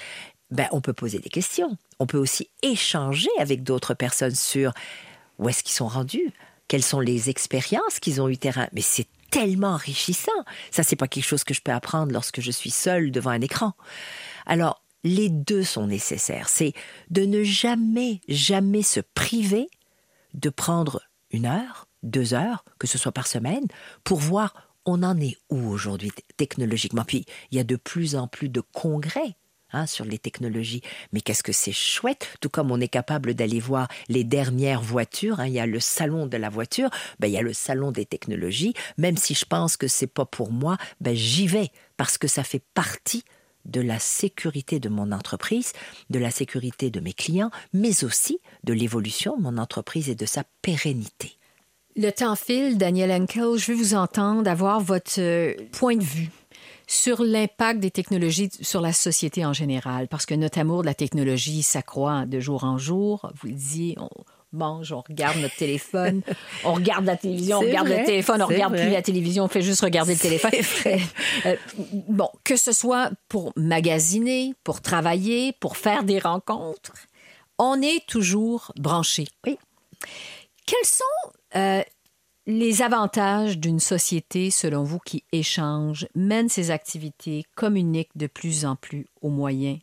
ben, 0.50 0.68
on 0.72 0.82
peut 0.82 0.92
poser 0.92 1.18
des 1.18 1.30
questions. 1.30 1.76
On 1.98 2.06
peut 2.06 2.18
aussi 2.18 2.50
échanger 2.62 3.30
avec 3.38 3.62
d'autres 3.62 3.94
personnes 3.94 4.34
sur 4.34 4.72
où 5.42 5.48
est-ce 5.48 5.62
qu'ils 5.62 5.74
sont 5.74 5.88
rendus? 5.88 6.32
Quelles 6.68 6.84
sont 6.84 7.00
les 7.00 7.28
expériences 7.28 7.98
qu'ils 8.00 8.22
ont 8.22 8.28
eu 8.28 8.38
terrain? 8.38 8.68
Mais 8.72 8.80
c'est 8.80 9.08
tellement 9.30 9.72
enrichissant. 9.72 10.30
Ça, 10.70 10.82
c'est 10.82 10.96
pas 10.96 11.08
quelque 11.08 11.26
chose 11.26 11.44
que 11.44 11.54
je 11.54 11.60
peux 11.60 11.72
apprendre 11.72 12.12
lorsque 12.12 12.40
je 12.40 12.50
suis 12.50 12.70
seule 12.70 13.10
devant 13.10 13.30
un 13.30 13.40
écran. 13.40 13.72
Alors, 14.46 14.82
les 15.04 15.28
deux 15.28 15.64
sont 15.64 15.86
nécessaires. 15.86 16.48
C'est 16.48 16.72
de 17.10 17.24
ne 17.24 17.42
jamais, 17.42 18.20
jamais 18.28 18.82
se 18.82 19.00
priver 19.00 19.68
de 20.34 20.48
prendre 20.48 21.02
une 21.30 21.46
heure, 21.46 21.88
deux 22.02 22.34
heures, 22.34 22.64
que 22.78 22.86
ce 22.86 22.98
soit 22.98 23.12
par 23.12 23.26
semaine, 23.26 23.64
pour 24.04 24.18
voir 24.18 24.54
on 24.84 25.02
en 25.02 25.18
est 25.20 25.36
où 25.48 25.68
aujourd'hui 25.68 26.10
technologiquement. 26.36 27.04
Puis, 27.04 27.24
il 27.50 27.56
y 27.56 27.60
a 27.60 27.64
de 27.64 27.76
plus 27.76 28.16
en 28.16 28.28
plus 28.28 28.48
de 28.48 28.60
congrès 28.60 29.36
Hein, 29.74 29.86
sur 29.86 30.04
les 30.04 30.18
technologies. 30.18 30.82
Mais 31.12 31.22
qu'est-ce 31.22 31.42
que 31.42 31.52
c'est 31.52 31.72
chouette, 31.72 32.36
tout 32.42 32.50
comme 32.50 32.70
on 32.70 32.78
est 32.78 32.88
capable 32.88 33.32
d'aller 33.32 33.58
voir 33.58 33.88
les 34.08 34.22
dernières 34.22 34.82
voitures. 34.82 35.40
Hein. 35.40 35.46
il 35.46 35.54
y 35.54 35.60
a 35.60 35.66
le 35.66 35.80
salon 35.80 36.26
de 36.26 36.36
la 36.36 36.50
voiture, 36.50 36.90
ben, 37.20 37.28
il 37.28 37.32
y 37.32 37.38
a 37.38 37.42
le 37.42 37.54
salon 37.54 37.90
des 37.90 38.04
technologies. 38.04 38.74
Même 38.98 39.16
si 39.16 39.32
je 39.32 39.46
pense 39.46 39.78
que 39.78 39.88
c'est 39.88 40.06
pas 40.06 40.26
pour 40.26 40.52
moi, 40.52 40.76
ben, 41.00 41.14
j'y 41.14 41.46
vais 41.46 41.70
parce 41.96 42.18
que 42.18 42.28
ça 42.28 42.44
fait 42.44 42.62
partie 42.74 43.24
de 43.64 43.80
la 43.80 43.98
sécurité 43.98 44.78
de 44.78 44.90
mon 44.90 45.10
entreprise, 45.10 45.72
de 46.10 46.18
la 46.18 46.30
sécurité 46.30 46.90
de 46.90 47.00
mes 47.00 47.14
clients, 47.14 47.50
mais 47.72 48.04
aussi 48.04 48.40
de 48.64 48.74
l'évolution 48.74 49.38
de 49.38 49.42
mon 49.42 49.56
entreprise 49.56 50.10
et 50.10 50.14
de 50.14 50.26
sa 50.26 50.44
pérennité. 50.60 51.38
Le 51.96 52.10
temps 52.10 52.36
file, 52.36 52.76
Daniel 52.76 53.10
Henkel. 53.10 53.56
Je 53.56 53.72
veux 53.72 53.78
vous 53.78 53.94
entendre, 53.94 54.50
avoir 54.50 54.80
votre 54.80 55.18
euh, 55.20 55.54
point 55.72 55.96
de 55.96 56.02
vue 56.02 56.30
sur 56.92 57.22
l'impact 57.22 57.80
des 57.80 57.90
technologies 57.90 58.50
sur 58.60 58.82
la 58.82 58.92
société 58.92 59.46
en 59.46 59.54
général, 59.54 60.08
parce 60.08 60.26
que 60.26 60.34
notre 60.34 60.58
amour 60.58 60.82
de 60.82 60.86
la 60.86 60.94
technologie 60.94 61.62
s'accroît 61.62 62.26
de 62.26 62.38
jour 62.38 62.64
en 62.64 62.76
jour. 62.76 63.32
Vous 63.40 63.48
le 63.48 63.54
disiez, 63.54 63.96
on 63.98 64.10
mange, 64.52 64.92
on 64.92 65.00
regarde 65.00 65.38
notre 65.38 65.56
téléphone, 65.56 66.20
on 66.64 66.74
regarde 66.74 67.06
la 67.06 67.16
télévision, 67.16 67.56
on 67.56 67.60
regarde 67.60 67.88
le 67.88 68.04
téléphone, 68.04 68.42
on 68.42 68.46
regarde 68.46 68.76
plus 68.76 68.90
la 68.90 69.00
télévision, 69.00 69.44
on 69.44 69.48
fait 69.48 69.62
juste 69.62 69.80
regarder 69.80 70.12
le 70.12 70.18
téléphone. 70.18 70.50
Euh, 71.46 71.56
bon, 72.08 72.28
que 72.44 72.56
ce 72.56 72.72
soit 72.72 73.10
pour 73.28 73.54
magasiner, 73.56 74.52
pour 74.62 74.82
travailler, 74.82 75.52
pour 75.60 75.78
faire 75.78 76.04
des 76.04 76.18
rencontres, 76.18 76.92
on 77.58 77.80
est 77.80 78.06
toujours 78.06 78.70
branché. 78.76 79.26
Oui. 79.46 79.56
Quels 80.66 80.84
sont 80.84 81.32
euh, 81.56 81.82
les 82.46 82.82
avantages 82.82 83.58
d'une 83.58 83.80
société, 83.80 84.50
selon 84.50 84.82
vous, 84.82 84.98
qui 84.98 85.24
échange, 85.32 86.06
mène 86.14 86.48
ses 86.48 86.70
activités, 86.70 87.44
communique 87.54 88.10
de 88.16 88.26
plus 88.26 88.64
en 88.64 88.76
plus 88.76 89.06
au 89.20 89.28
moyen 89.28 89.78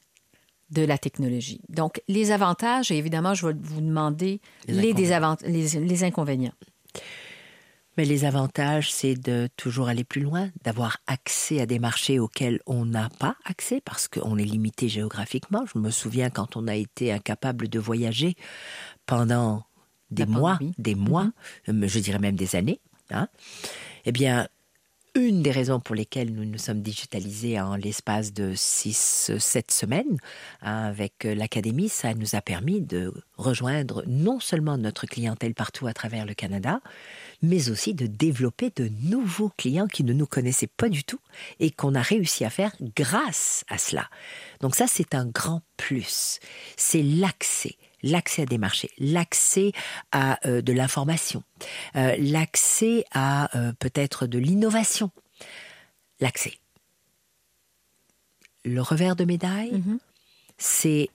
de 0.70 0.84
la 0.84 0.98
technologie. 0.98 1.62
Donc, 1.70 2.02
les 2.08 2.32
avantages, 2.32 2.92
et 2.92 2.98
évidemment, 2.98 3.34
je 3.34 3.48
vais 3.48 3.56
vous 3.60 3.82
demander 3.82 4.42
les, 4.68 4.94
les, 4.94 6.04
inconvénients. 6.04 6.54
Mais 7.98 8.06
les 8.06 8.24
avantages, 8.24 8.92
c'est 8.92 9.16
de 9.16 9.50
toujours 9.58 9.88
aller 9.88 10.04
plus 10.04 10.22
loin, 10.22 10.52
d'avoir 10.64 10.98
accès 11.08 11.60
à 11.60 11.66
des 11.66 11.80
marchés 11.80 12.20
auxquels 12.20 12.60
on 12.66 12.86
n'a 12.86 13.10
pas 13.20 13.36
accès 13.46 13.82
parce 13.84 14.08
qu'on 14.08 14.38
est 14.38 14.46
limité 14.46 14.90
géographiquement. 14.90 15.66
Je 15.74 15.80
me 15.80 15.90
souviens 15.90 16.30
quand 16.30 16.56
on 16.56 16.68
a 16.68 16.76
été 16.76 17.12
incapable 17.12 17.68
de 17.68 17.80
voyager 17.80 18.36
pendant 19.06 19.64
des 20.12 20.26
mois, 20.26 20.60
des 20.78 20.96
mois, 20.96 21.32
mm-hmm. 21.68 21.84
euh, 21.84 21.88
je 21.88 22.00
dirais 22.00 22.20
même 22.20 22.36
des 22.36 22.56
années, 22.56 22.80
hein, 23.12 23.28
eh 24.06 24.12
bien, 24.12 24.48
une 25.16 25.42
des 25.42 25.52
raisons 25.52 25.80
pour 25.80 25.96
lesquelles 25.96 26.34
nous 26.34 26.46
nous 26.46 26.58
sommes 26.58 26.82
digitalisés 26.82 27.60
en 27.60 27.76
l'espace 27.76 28.34
de 28.34 28.54
6-7 28.54 29.72
semaines 29.72 30.18
hein, 30.62 30.84
avec 30.86 31.26
euh, 31.26 31.34
l'Académie. 31.34 31.90
Ça 31.90 32.14
nous 32.14 32.36
a 32.36 32.42
permis 32.42 32.82
de 32.82 33.14
rejoindre 33.38 34.04
non 34.08 34.40
seulement 34.40 34.78
notre 34.78 35.08
clientèle 35.08 35.54
partout 35.54 35.88
à 35.88 35.94
travers 35.94 36.26
le 36.26 36.34
Canada, 36.34 36.82
mais 37.42 37.70
aussi 37.70 37.94
de 37.94 38.06
développer 38.08 38.72
de 38.76 38.90
nouveaux 39.02 39.52
clients 39.58 39.88
qui 39.88 40.04
ne 40.04 40.14
nous 40.14 40.28
connaissaient 40.28 40.68
pas 40.68 40.90
du 40.90 41.04
tout 41.04 41.20
et 41.60 41.72
qu'on 41.72 41.96
a 41.96 42.02
réussi 42.02 42.46
à 42.46 42.50
faire 42.50 42.76
grâce 42.96 43.64
à 43.70 43.78
cela. 43.78 44.10
Donc 44.62 44.76
ça, 44.76 44.86
c'est 44.88 45.16
un 45.16 45.26
grand 45.26 45.62
plus. 45.78 46.40
C'est 46.78 47.04
l'accès 47.04 47.78
l'accès 48.04 48.44
à 48.44 48.46
des 48.46 48.58
marchés, 48.58 48.90
l'accès 48.98 49.72
à 50.12 50.40
euh, 50.48 50.62
de 50.62 50.74
l'information, 50.74 51.44
euh, 51.96 52.16
l'accès 52.20 53.06
à 53.12 53.56
euh, 53.58 53.74
peut-être 53.80 54.28
de 54.28 54.40
l'innovation, 54.40 55.12
l'accès. 56.20 56.54
Le 58.66 58.82
revers 58.82 59.16
de 59.16 59.26
médaille, 59.26 59.72
mm-hmm. 59.72 59.98
c'est 60.58 61.10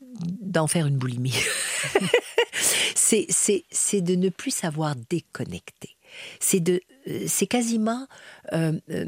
d'en 0.00 0.66
faire 0.66 0.86
une 0.86 0.96
boulimie. 0.96 1.34
c'est 2.94 4.00
de 4.00 4.14
ne 4.14 4.28
plus 4.28 4.52
savoir 4.52 4.94
déconnecter. 5.10 5.96
C'est 6.40 6.60
de, 6.60 6.80
c'est 7.26 7.46
quasiment 7.46 8.06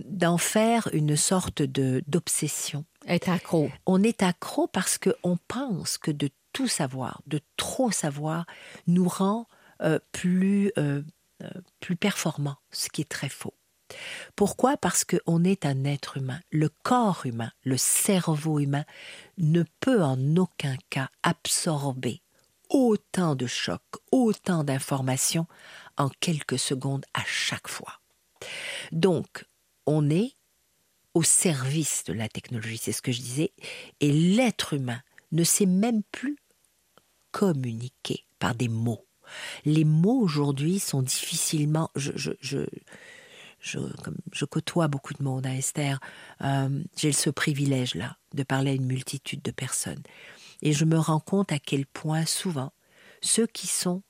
d'en 0.04 0.37
faire 0.37 0.88
une 0.92 1.16
sorte 1.16 1.62
de 1.62 2.02
d'obsession. 2.07 2.85
Être 3.07 3.31
accro. 3.31 3.70
On 3.87 4.02
est 4.02 4.22
accro 4.22 4.66
parce 4.66 4.98
qu'on 4.98 5.38
pense 5.48 5.96
que 5.96 6.11
de 6.11 6.28
tout 6.59 6.66
savoir, 6.66 7.23
de 7.29 7.40
trop 7.57 7.92
savoir, 7.92 8.44
nous 8.88 9.07
rend 9.07 9.47
euh, 9.81 10.01
plus, 10.11 10.73
euh, 10.77 11.03
euh, 11.44 11.51
plus 11.79 11.94
performants, 11.94 12.57
ce 12.73 12.88
qui 12.88 13.01
est 13.01 13.09
très 13.09 13.29
faux. 13.29 13.55
Pourquoi? 14.35 14.77
Parce 14.77 15.05
qu'on 15.05 15.44
est 15.44 15.64
un 15.64 15.85
être 15.85 16.16
humain. 16.16 16.40
Le 16.51 16.68
corps 16.83 17.27
humain, 17.27 17.53
le 17.62 17.77
cerveau 17.77 18.59
humain 18.59 18.85
ne 19.37 19.62
peut 19.79 20.03
en 20.03 20.37
aucun 20.37 20.75
cas 20.90 21.11
absorber 21.23 22.23
autant 22.71 23.37
de 23.37 23.47
chocs, 23.47 23.81
autant 24.11 24.64
d'informations 24.64 25.47
en 25.97 26.09
quelques 26.09 26.59
secondes 26.59 27.05
à 27.14 27.23
chaque 27.25 27.68
fois. 27.68 28.01
Donc, 28.90 29.44
on 29.87 30.11
est 30.11 30.33
au 31.14 31.23
service 31.23 32.03
de 32.03 32.14
la 32.14 32.29
technologie, 32.29 32.79
c'est 32.79 32.90
ce 32.90 33.01
que 33.01 33.12
je 33.12 33.21
disais, 33.21 33.53
et 34.01 34.11
l'être 34.11 34.75
humain 34.75 35.01
ne 35.31 35.44
sait 35.44 35.66
même 35.66 36.03
plus 36.11 36.37
communiquer 37.31 38.25
par 38.38 38.55
des 38.55 38.69
mots. 38.69 39.07
Les 39.64 39.85
mots 39.85 40.21
aujourd'hui 40.21 40.79
sont 40.79 41.03
difficilement. 41.03 41.91
Je, 41.97 42.12
je, 42.14 42.33
je, 42.41 42.61
je, 43.61 44.45
côtoie 44.45 44.88
beaucoup 44.88 45.14
de 45.14 45.23
monde 45.23 45.47
à 45.47 45.51
hein, 45.51 45.55
Esther. 45.55 46.01
Euh, 46.43 46.83
j'ai 46.97 47.12
ce 47.12 47.31
privilège-là 47.31 48.17
de 48.35 48.43
parler 48.43 48.71
à 48.71 48.75
une 48.75 48.87
multitude 48.87 49.43
de 49.43 49.51
personnes. 49.51 50.03
Et 50.62 50.73
je 50.73 50.85
me 50.85 50.99
rends 50.99 51.21
compte 51.21 51.53
à 51.53 51.59
quel 51.59 51.87
point 51.87 52.25
souvent 52.25 52.73
ceux 53.21 53.47
qui 53.47 53.67
sont 53.67 54.03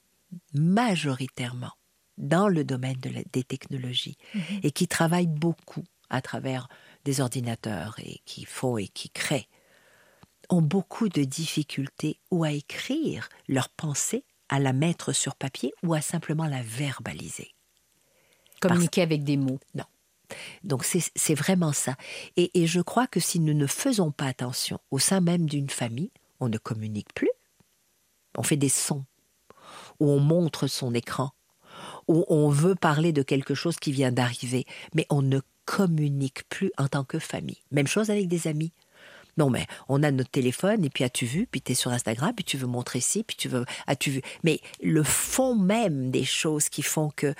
majoritairement 0.54 1.72
dans 2.18 2.48
le 2.48 2.64
domaine 2.64 2.98
de 3.00 3.10
des 3.32 3.44
technologies 3.44 4.18
mhm. 4.34 4.60
et 4.62 4.70
qui 4.70 4.88
travaillent 4.88 5.26
beaucoup 5.26 5.84
à 6.10 6.20
travers 6.20 6.68
des 7.04 7.20
ordinateurs 7.20 7.96
et 7.98 8.20
qui 8.24 8.44
font 8.44 8.76
et 8.76 8.88
qui 8.88 9.10
créent 9.10 9.48
ont 10.48 10.62
beaucoup 10.62 11.08
de 11.08 11.24
difficultés 11.24 12.18
ou 12.30 12.44
à 12.44 12.52
écrire 12.52 13.28
leurs 13.48 13.68
pensées, 13.68 14.24
à 14.48 14.58
la 14.58 14.72
mettre 14.72 15.12
sur 15.12 15.34
papier 15.34 15.72
ou 15.82 15.94
à 15.94 16.00
simplement 16.00 16.46
la 16.46 16.62
verbaliser. 16.62 17.54
Communiquer 18.60 19.02
avec 19.02 19.24
des 19.24 19.36
mots. 19.36 19.60
Non. 19.74 19.84
Donc 20.62 20.84
c'est 20.84 21.34
vraiment 21.34 21.72
ça. 21.72 21.96
Et, 22.36 22.50
et, 22.60 22.66
je 22.66 22.80
crois 22.80 23.06
que 23.06 23.20
si 23.20 23.40
nous 23.40 23.54
ne 23.54 23.66
faisons 23.66 24.10
pas 24.10 24.26
attention 24.26 24.78
au 24.90 24.98
sein 24.98 25.20
même 25.20 25.48
d'une 25.48 25.70
famille, 25.70 26.10
on 26.40 26.48
ne 26.48 26.58
communique 26.58 27.12
plus. 27.14 27.30
On 28.36 28.42
fait 28.42 28.56
des 28.56 28.68
sons, 28.68 29.04
ou 30.00 30.10
on 30.10 30.20
montre 30.20 30.66
son 30.66 30.94
écran, 30.94 31.32
ou 32.08 32.24
on 32.28 32.48
veut 32.50 32.74
parler 32.74 33.12
de 33.12 33.22
quelque 33.22 33.54
chose 33.54 33.76
qui 33.76 33.92
vient 33.92 34.12
d'arriver, 34.12 34.66
mais 34.94 35.06
on 35.10 35.22
ne 35.22 35.40
communique 35.64 36.48
plus 36.48 36.72
en 36.78 36.88
tant 36.88 37.04
que 37.04 37.18
famille. 37.18 37.62
Même 37.70 37.86
chose 37.86 38.10
avec 38.10 38.28
des 38.28 38.48
amis. 38.48 38.72
Non, 39.38 39.50
mais 39.50 39.66
on 39.88 40.02
a 40.02 40.10
notre 40.10 40.30
téléphone, 40.30 40.84
et 40.84 40.90
puis 40.90 41.04
as-tu 41.04 41.24
vu, 41.24 41.46
puis 41.46 41.62
tu 41.62 41.72
es 41.72 41.74
sur 41.76 41.92
Instagram, 41.92 42.32
puis 42.34 42.44
tu 42.44 42.56
veux 42.56 42.66
montrer 42.66 43.00
ci, 43.00 43.22
puis 43.22 43.36
tu 43.36 43.48
veux. 43.48 43.64
As-tu 43.86 44.10
vu? 44.10 44.22
Mais 44.42 44.60
le 44.82 45.04
fond 45.04 45.54
même 45.54 46.10
des 46.10 46.24
choses 46.24 46.68
qui 46.68 46.82
font 46.82 47.10
que 47.14 47.34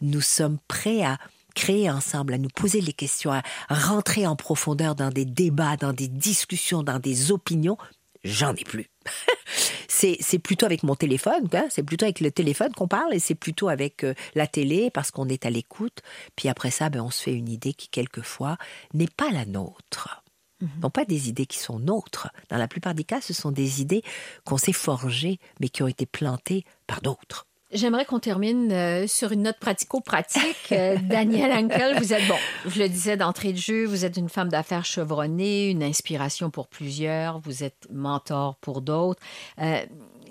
nous 0.00 0.22
sommes 0.22 0.58
prêts 0.66 1.02
à 1.02 1.18
créer 1.54 1.90
ensemble, 1.90 2.32
à 2.32 2.38
nous 2.38 2.48
poser 2.48 2.80
les 2.80 2.94
questions, 2.94 3.32
à 3.32 3.42
rentrer 3.68 4.26
en 4.26 4.34
profondeur 4.34 4.94
dans 4.94 5.10
des 5.10 5.26
débats, 5.26 5.76
dans 5.76 5.92
des 5.92 6.08
discussions, 6.08 6.82
dans 6.82 6.98
des 6.98 7.30
opinions, 7.30 7.76
j'en 8.24 8.54
ai 8.54 8.64
plus. 8.64 8.88
c'est 9.88 10.38
plutôt 10.38 10.64
avec 10.64 10.82
mon 10.82 10.94
téléphone, 10.94 11.48
c'est 11.68 11.82
plutôt 11.82 12.06
avec 12.06 12.20
le 12.20 12.30
téléphone 12.30 12.72
qu'on 12.72 12.88
parle 12.88 13.12
et 13.12 13.18
c'est 13.18 13.34
plutôt 13.34 13.68
avec 13.68 14.04
euh, 14.04 14.14
la 14.34 14.46
télé 14.46 14.90
parce 14.90 15.10
qu'on 15.10 15.28
est 15.28 15.44
à 15.44 15.50
l'écoute. 15.50 16.00
Puis 16.34 16.48
après 16.48 16.70
ça, 16.70 16.88
ben, 16.88 17.00
on 17.00 17.10
se 17.10 17.22
fait 17.22 17.34
une 17.34 17.50
idée 17.50 17.74
qui 17.74 17.88
quelquefois 17.88 18.56
n'est 18.94 19.06
pas 19.06 19.30
la 19.30 19.44
nôtre. 19.44 20.21
Mhm. 20.62 20.68
non 20.80 20.90
pas 20.90 21.04
des 21.04 21.28
idées 21.28 21.46
qui 21.46 21.58
sont 21.58 21.78
nôtres. 21.80 22.28
Dans 22.48 22.56
la 22.56 22.68
plupart 22.68 22.94
des 22.94 23.04
cas, 23.04 23.20
ce 23.20 23.34
sont 23.34 23.50
des 23.50 23.82
idées 23.82 24.02
qu'on 24.44 24.56
s'est 24.56 24.72
forgées, 24.72 25.40
mais 25.60 25.68
qui 25.68 25.82
ont 25.82 25.88
été 25.88 26.06
plantées 26.06 26.64
par 26.86 27.02
d'autres. 27.02 27.46
J'aimerais 27.72 28.04
qu'on 28.04 28.20
termine 28.20 28.70
euh, 28.70 29.06
sur 29.06 29.32
une 29.32 29.42
note 29.42 29.58
pratico-pratique. 29.58 30.72
Euh, 30.72 30.96
Daniel 31.02 31.50
Ankel, 31.52 31.98
vous 31.98 32.12
êtes, 32.12 32.28
bon, 32.28 32.36
je 32.66 32.78
le 32.78 32.88
disais 32.88 33.16
d'entrée 33.16 33.52
de 33.52 33.58
jeu, 33.58 33.86
vous 33.86 34.04
êtes 34.04 34.16
une 34.18 34.28
femme 34.28 34.50
d'affaires 34.50 34.84
chevronnée, 34.84 35.70
une 35.70 35.82
inspiration 35.82 36.50
pour 36.50 36.68
plusieurs, 36.68 37.40
vous 37.40 37.64
êtes 37.64 37.88
mentor 37.90 38.56
pour 38.56 38.82
d'autres. 38.82 39.20
Euh, 39.58 39.80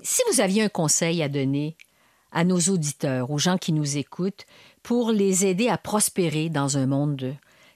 si 0.04 0.22
vous 0.32 0.40
aviez 0.40 0.64
un 0.64 0.70
conseil 0.70 1.22
à 1.24 1.30
donner 1.30 1.76
à 2.32 2.44
nos 2.44 2.60
auditeurs, 2.60 3.32
aux 3.32 3.40
gens 3.40 3.58
qui 3.58 3.74
nous 3.74 3.98
écoutent, 3.98 4.46
pour 4.84 5.12
les 5.12 5.46
aider 5.46 5.68
à 5.68 5.78
prospérer 5.78 6.50
dans 6.50 6.78
un 6.78 6.86
monde 6.86 7.16
de, 7.16 7.34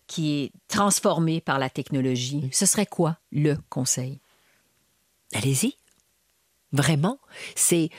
qui 0.07 0.33
est 0.33 0.51
transformé 0.67 1.41
par 1.41 1.59
la 1.59 1.69
technologie, 1.69 2.49
ce 2.51 2.65
serait 2.65 2.85
quoi 2.85 3.17
le 3.31 3.55
conseil? 3.69 4.19
Allez-y. 5.33 5.75
Vraiment. 6.71 7.19
C'est, 7.55 7.89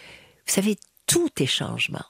vous 0.46 0.52
savez, 0.52 0.78
tout 1.06 1.30
est 1.38 1.46
changement. 1.46 2.04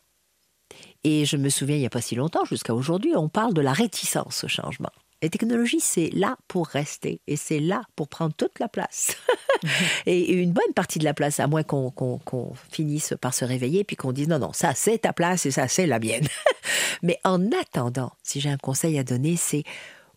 Et 1.04 1.24
je 1.24 1.36
me 1.36 1.48
souviens, 1.48 1.76
il 1.76 1.80
n'y 1.80 1.86
a 1.86 1.90
pas 1.90 2.00
si 2.00 2.14
longtemps, 2.14 2.44
jusqu'à 2.44 2.74
aujourd'hui, 2.74 3.14
on 3.16 3.28
parle 3.28 3.54
de 3.54 3.60
la 3.60 3.72
réticence 3.72 4.44
au 4.44 4.48
changement. 4.48 4.92
Les 5.22 5.30
technologies, 5.30 5.80
c'est 5.80 6.10
là 6.10 6.36
pour 6.46 6.66
rester 6.66 7.20
et 7.26 7.36
c'est 7.36 7.58
là 7.58 7.82
pour 7.96 8.08
prendre 8.08 8.34
toute 8.34 8.58
la 8.58 8.68
place. 8.68 9.16
et 10.06 10.32
une 10.32 10.52
bonne 10.52 10.74
partie 10.74 10.98
de 10.98 11.04
la 11.04 11.14
place, 11.14 11.40
à 11.40 11.46
moins 11.46 11.62
qu'on 11.62 12.52
finisse 12.70 13.14
par 13.20 13.32
se 13.32 13.44
réveiller 13.44 13.82
puis 13.82 13.96
qu'on 13.96 14.12
dise 14.12 14.28
non, 14.28 14.38
non, 14.38 14.52
ça 14.52 14.74
c'est 14.74 14.98
ta 14.98 15.12
place 15.12 15.46
et 15.46 15.50
ça 15.50 15.68
c'est 15.68 15.86
la 15.86 15.98
mienne. 15.98 16.28
Mais 17.02 17.18
en 17.24 17.50
attendant, 17.52 18.12
si 18.22 18.40
j'ai 18.40 18.50
un 18.50 18.58
conseil 18.58 18.98
à 18.98 19.04
donner, 19.04 19.36
c'est 19.36 19.64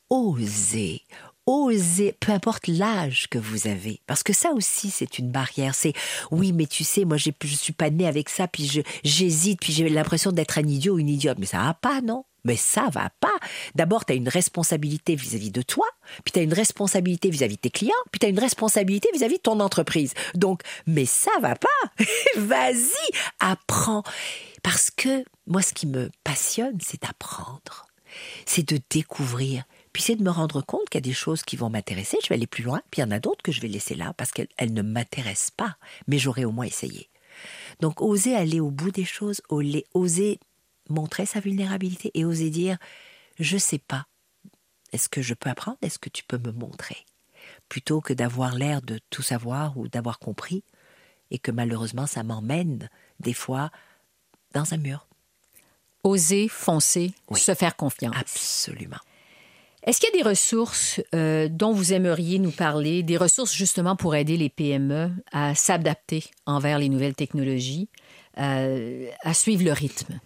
oser, 0.10 1.04
oser, 1.46 2.16
peu 2.20 2.34
importe 2.34 2.68
l'âge 2.68 3.28
que 3.30 3.40
vous 3.40 3.68
avez, 3.68 4.02
parce 4.06 4.24
que 4.24 4.34
ça 4.34 4.52
aussi 4.52 4.90
c'est 4.90 5.18
une 5.18 5.32
barrière. 5.32 5.76
C'est 5.76 5.94
oui, 6.30 6.52
mais 6.52 6.66
tu 6.66 6.84
sais, 6.84 7.06
moi 7.06 7.16
je 7.16 7.32
suis 7.46 7.74
pas 7.74 7.90
née 7.90 8.08
avec 8.08 8.28
ça, 8.28 8.50
puis 8.50 8.84
j'hésite, 9.04 9.62
puis 9.62 9.72
j'ai 9.72 9.88
l'impression 9.88 10.34
d'être 10.34 10.58
un 10.58 10.68
idiot 10.68 10.96
ou 10.96 11.00
une 11.00 11.10
idiote, 11.10 11.40
mais 11.40 11.46
ça 11.46 11.60
va 11.60 11.74
pas, 11.74 12.02
non? 12.02 12.26
Mais 12.44 12.56
ça 12.56 12.88
va 12.92 13.10
pas. 13.20 13.28
D'abord, 13.76 14.06
tu 14.06 14.14
as 14.14 14.16
une 14.16 14.30
responsabilité 14.30 15.16
vis-à-vis 15.16 15.52
de 15.52 15.62
toi, 15.62 15.88
puis 16.24 16.32
tu 16.32 16.40
as 16.40 16.44
une 16.44 16.54
responsabilité 16.54 17.30
vis-à-vis 17.30 17.56
de 17.56 17.62
tes 17.62 17.70
clients, 17.70 17.94
puis 18.12 18.20
tu 18.20 18.26
as 18.26 18.30
une 18.30 18.40
responsabilité 18.40 19.10
vis-à-vis 19.14 19.38
de 19.38 19.42
ton 19.42 19.60
entreprise. 19.60 20.14
Donc, 20.36 20.62
mais 20.88 21.06
ça 21.06 21.32
va 21.42 21.56
pas. 21.56 21.68
Vas-y, 22.38 23.16
apprends. 23.40 24.04
Parce 24.64 24.92
que 24.92 25.24
moi, 25.48 25.62
ce 25.62 25.74
qui 25.74 25.88
me 25.88 26.10
passionne, 26.24 26.78
c'est 26.82 27.02
d'apprendre. 27.02 27.88
C'est 28.46 28.68
de 28.68 28.80
découvrir. 28.90 29.64
Puis 29.94 30.04
c'est 30.04 30.16
de 30.16 30.24
me 30.24 30.30
rendre 30.30 30.62
compte 30.62 30.90
qu'il 30.90 31.00
y 31.00 31.04
a 31.04 31.10
des 31.10 31.14
choses 31.14 31.44
qui 31.44 31.56
vont 31.56 31.70
m'intéresser, 31.70 32.18
je 32.24 32.30
vais 32.30 32.36
aller 32.36 32.48
plus 32.48 32.64
loin, 32.64 32.82
puis 32.92 33.02
il 33.02 33.06
y 33.06 33.08
en 33.08 33.12
a 33.12 33.20
d'autres 33.20 33.42
que 33.42 33.52
je 33.52 33.62
vais 33.62 33.68
laisser 33.68 33.96
là 33.96 34.14
parce 34.16 34.32
qu'elles 34.32 34.74
ne 34.74 34.82
m'intéressent 34.82 35.52
pas, 35.52 35.78
mais 36.08 36.20
j'aurais 36.20 36.46
au 36.46 36.52
moins 36.52 36.66
essayé. 36.66 37.10
Donc 37.80 38.02
oser 38.02 38.36
aller 38.36 38.60
au 38.60 38.72
bout 38.72 38.92
des 38.92 39.06
choses, 39.06 39.42
oser 39.50 40.40
montrer 40.90 41.26
sa 41.26 41.40
vulnérabilité 41.40 42.12
et 42.14 42.26
oser 42.26 42.50
dire 42.50 42.78
je 43.40 43.58
sais 43.58 43.80
pas. 43.80 44.08
Est-ce 44.92 45.10
que 45.10 45.22
je 45.22 45.34
peux 45.34 45.50
apprendre? 45.50 45.78
Est-ce 45.82 46.00
que 46.00 46.10
tu 46.10 46.24
peux 46.24 46.38
me 46.38 46.52
montrer? 46.52 46.98
Plutôt 47.70 48.02
que 48.02 48.14
d'avoir 48.14 48.56
l'air 48.56 48.82
de 48.82 49.00
tout 49.10 49.22
savoir 49.22 49.78
ou 49.78 49.88
d'avoir 49.88 50.20
compris 50.20 50.64
et 51.32 51.40
que 51.40 51.52
malheureusement 51.52 52.08
ça 52.08 52.24
m'emmène 52.24 52.90
des 53.20 53.34
fois 53.34 53.72
dans 54.54 54.74
un 54.74 54.78
mur. 54.78 55.08
Oser, 56.04 56.48
foncer, 56.48 57.14
se 57.36 57.54
faire 57.54 57.76
confiance. 57.76 58.16
Absolument. 58.18 58.98
Est-ce 59.84 60.02
qu'il 60.02 60.10
y 60.14 60.20
a 60.20 60.24
des 60.24 60.30
ressources 60.30 61.02
euh, 61.16 61.48
dont 61.50 61.72
vous 61.72 61.94
aimeriez 61.94 62.38
nous 62.40 62.52
parler, 62.52 63.02
des 63.02 63.18
ressources 63.18 63.54
justement 63.54 63.96
pour 63.96 64.16
aider 64.16 64.36
les 64.36 64.50
PME 64.50 65.12
à 65.32 65.56
s'adapter 65.56 66.26
envers 66.46 66.80
les 66.80 66.90
nouvelles 66.90 67.16
technologies, 67.16 67.90
euh, 68.38 69.10
à 69.22 69.34
suivre 69.34 69.64
le 69.64 69.72
rythme? 69.72 70.20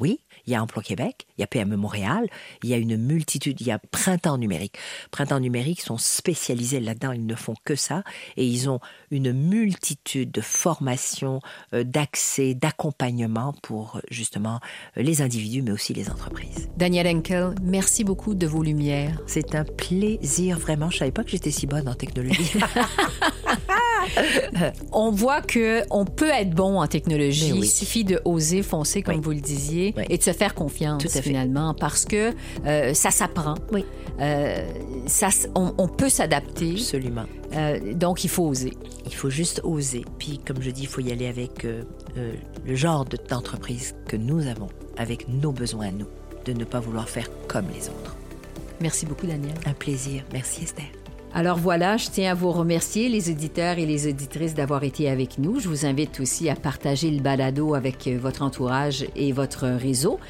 Oui, 0.00 0.20
Il 0.46 0.52
y 0.52 0.56
a 0.56 0.62
Emploi 0.62 0.82
Québec, 0.82 1.26
il 1.38 1.42
y 1.42 1.44
a 1.44 1.46
PME 1.46 1.76
Montréal, 1.76 2.28
il 2.62 2.68
y 2.68 2.74
a 2.74 2.76
une 2.76 2.96
multitude, 2.96 3.60
il 3.60 3.68
y 3.68 3.70
a 3.70 3.78
Printemps 3.78 4.38
numérique. 4.38 4.76
Printemps 5.12 5.38
numérique 5.38 5.80
sont 5.80 5.98
spécialisés 5.98 6.80
là-dedans, 6.80 7.12
ils 7.12 7.24
ne 7.24 7.34
font 7.36 7.54
que 7.64 7.76
ça 7.76 8.02
et 8.36 8.44
ils 8.44 8.68
ont 8.68 8.80
une 9.14 9.32
multitude 9.32 10.30
de 10.30 10.40
formations, 10.40 11.40
euh, 11.72 11.84
d'accès, 11.84 12.54
d'accompagnement 12.54 13.54
pour 13.62 14.00
justement 14.10 14.60
les 14.96 15.22
individus 15.22 15.62
mais 15.62 15.72
aussi 15.72 15.94
les 15.94 16.10
entreprises. 16.10 16.68
Daniel 16.76 17.06
Henkel, 17.06 17.54
merci 17.62 18.04
beaucoup 18.04 18.34
de 18.34 18.46
vos 18.46 18.62
lumières. 18.62 19.20
C'est 19.26 19.54
un 19.54 19.64
plaisir 19.64 20.58
vraiment. 20.58 20.90
Je 20.90 20.98
savais 20.98 21.12
pas 21.12 21.24
que 21.24 21.30
j'étais 21.30 21.50
si 21.50 21.66
bonne 21.66 21.88
en 21.88 21.94
technologie. 21.94 22.52
on 24.92 25.10
voit 25.10 25.40
que 25.40 25.82
on 25.90 26.04
peut 26.04 26.30
être 26.30 26.50
bon 26.50 26.80
en 26.80 26.86
technologie. 26.86 27.52
Il 27.54 27.68
suffit 27.68 28.04
de 28.04 28.20
oser 28.24 28.62
foncer, 28.62 29.02
comme 29.02 29.20
vous 29.20 29.30
le 29.30 29.40
disiez, 29.40 29.94
et 30.10 30.18
de 30.18 30.22
se 30.22 30.32
faire 30.32 30.54
confiance 30.54 31.06
finalement, 31.20 31.74
parce 31.74 32.04
que 32.04 32.32
euh, 32.66 32.94
ça 32.94 33.10
s'apprend. 33.10 33.54
Oui. 33.72 33.84
Euh, 34.20 34.64
ça, 35.06 35.28
on, 35.54 35.88
peut 35.88 36.08
s'adapter. 36.08 36.72
Absolument. 36.72 37.24
Euh, 37.54 37.94
donc 37.94 38.24
il 38.24 38.30
faut 38.30 38.44
oser. 38.44 38.72
Il 39.06 39.14
faut 39.14 39.30
juste 39.30 39.60
oser. 39.64 40.04
Puis 40.18 40.38
comme 40.38 40.60
je 40.60 40.70
dis, 40.70 40.82
il 40.82 40.88
faut 40.88 41.00
y 41.00 41.12
aller 41.12 41.26
avec 41.26 41.64
le 41.64 42.74
genre 42.74 43.04
d'entreprise 43.28 43.94
que 44.08 44.16
nous 44.16 44.46
avons, 44.46 44.68
avec 44.96 45.28
nos 45.28 45.52
besoins 45.52 45.88
à 45.88 45.92
nous, 45.92 46.08
de 46.44 46.52
ne 46.52 46.64
pas 46.64 46.80
vouloir 46.80 47.08
faire 47.08 47.28
comme 47.48 47.66
les 47.74 47.88
autres. 47.88 48.16
Merci 48.80 49.06
beaucoup, 49.06 49.26
Daniel. 49.26 49.54
Un 49.66 49.72
plaisir. 49.72 50.24
Merci, 50.32 50.64
Esther. 50.64 50.86
Alors 51.36 51.58
voilà, 51.58 51.96
je 51.96 52.08
tiens 52.10 52.30
à 52.30 52.34
vous 52.34 52.52
remercier, 52.52 53.08
les 53.08 53.28
auditeurs 53.28 53.78
et 53.78 53.86
les 53.86 54.06
auditrices, 54.06 54.54
d'avoir 54.54 54.84
été 54.84 55.10
avec 55.10 55.36
nous. 55.38 55.58
Je 55.58 55.68
vous 55.68 55.84
invite 55.84 56.20
aussi 56.20 56.48
à 56.48 56.54
partager 56.54 57.10
le 57.10 57.20
balado 57.20 57.74
avec 57.74 58.06
euh, 58.06 58.16
votre 58.16 58.42
entourage 58.42 59.04
et 59.16 59.32
votre 59.32 59.66
réseau. 59.66 60.20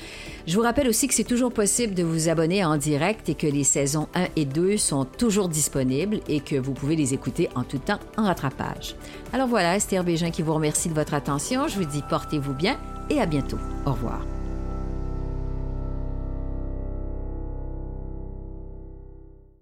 Je 0.47 0.57
vous 0.57 0.63
rappelle 0.63 0.89
aussi 0.89 1.09
que 1.09 1.15
c'est 1.15 1.25
toujours 1.25 1.53
possible 1.53 1.95
de 1.95 2.03
vous 2.03 2.29
abonner 2.29 2.65
en 2.65 2.77
direct 2.77 3.31
et 3.31 3.35
que 3.35 3.47
les 3.47 3.65
saisons 3.65 4.09
1 4.15 4.27
et 4.37 4.45
2 4.45 4.77
sont 4.77 5.07
toujours 5.07 5.49
disponibles 5.49 6.21
et 6.29 6.41
que 6.41 6.57
vous 6.57 6.75
pouvez 6.75 6.97
les 6.97 7.15
écouter 7.15 7.49
en 7.55 7.63
tout 7.63 7.79
temps 7.79 7.99
en 8.19 8.25
rattrapage. 8.25 8.95
Alors 9.33 9.49
voilà, 9.49 9.77
Esther 9.77 10.05
Bégin 10.05 10.31
qui 10.31 10.43
vous 10.43 10.53
remercie 10.53 10.91
de 10.91 10.95
votre 10.95 11.15
attention. 11.15 11.67
Je 11.67 11.77
vous 11.79 11.87
dis 11.87 12.03
portez-vous 12.11 12.53
bien 12.53 12.79
et 13.09 13.21
à 13.21 13.27
bientôt. 13.27 13.59
Au 13.87 13.93
revoir. 13.93 14.21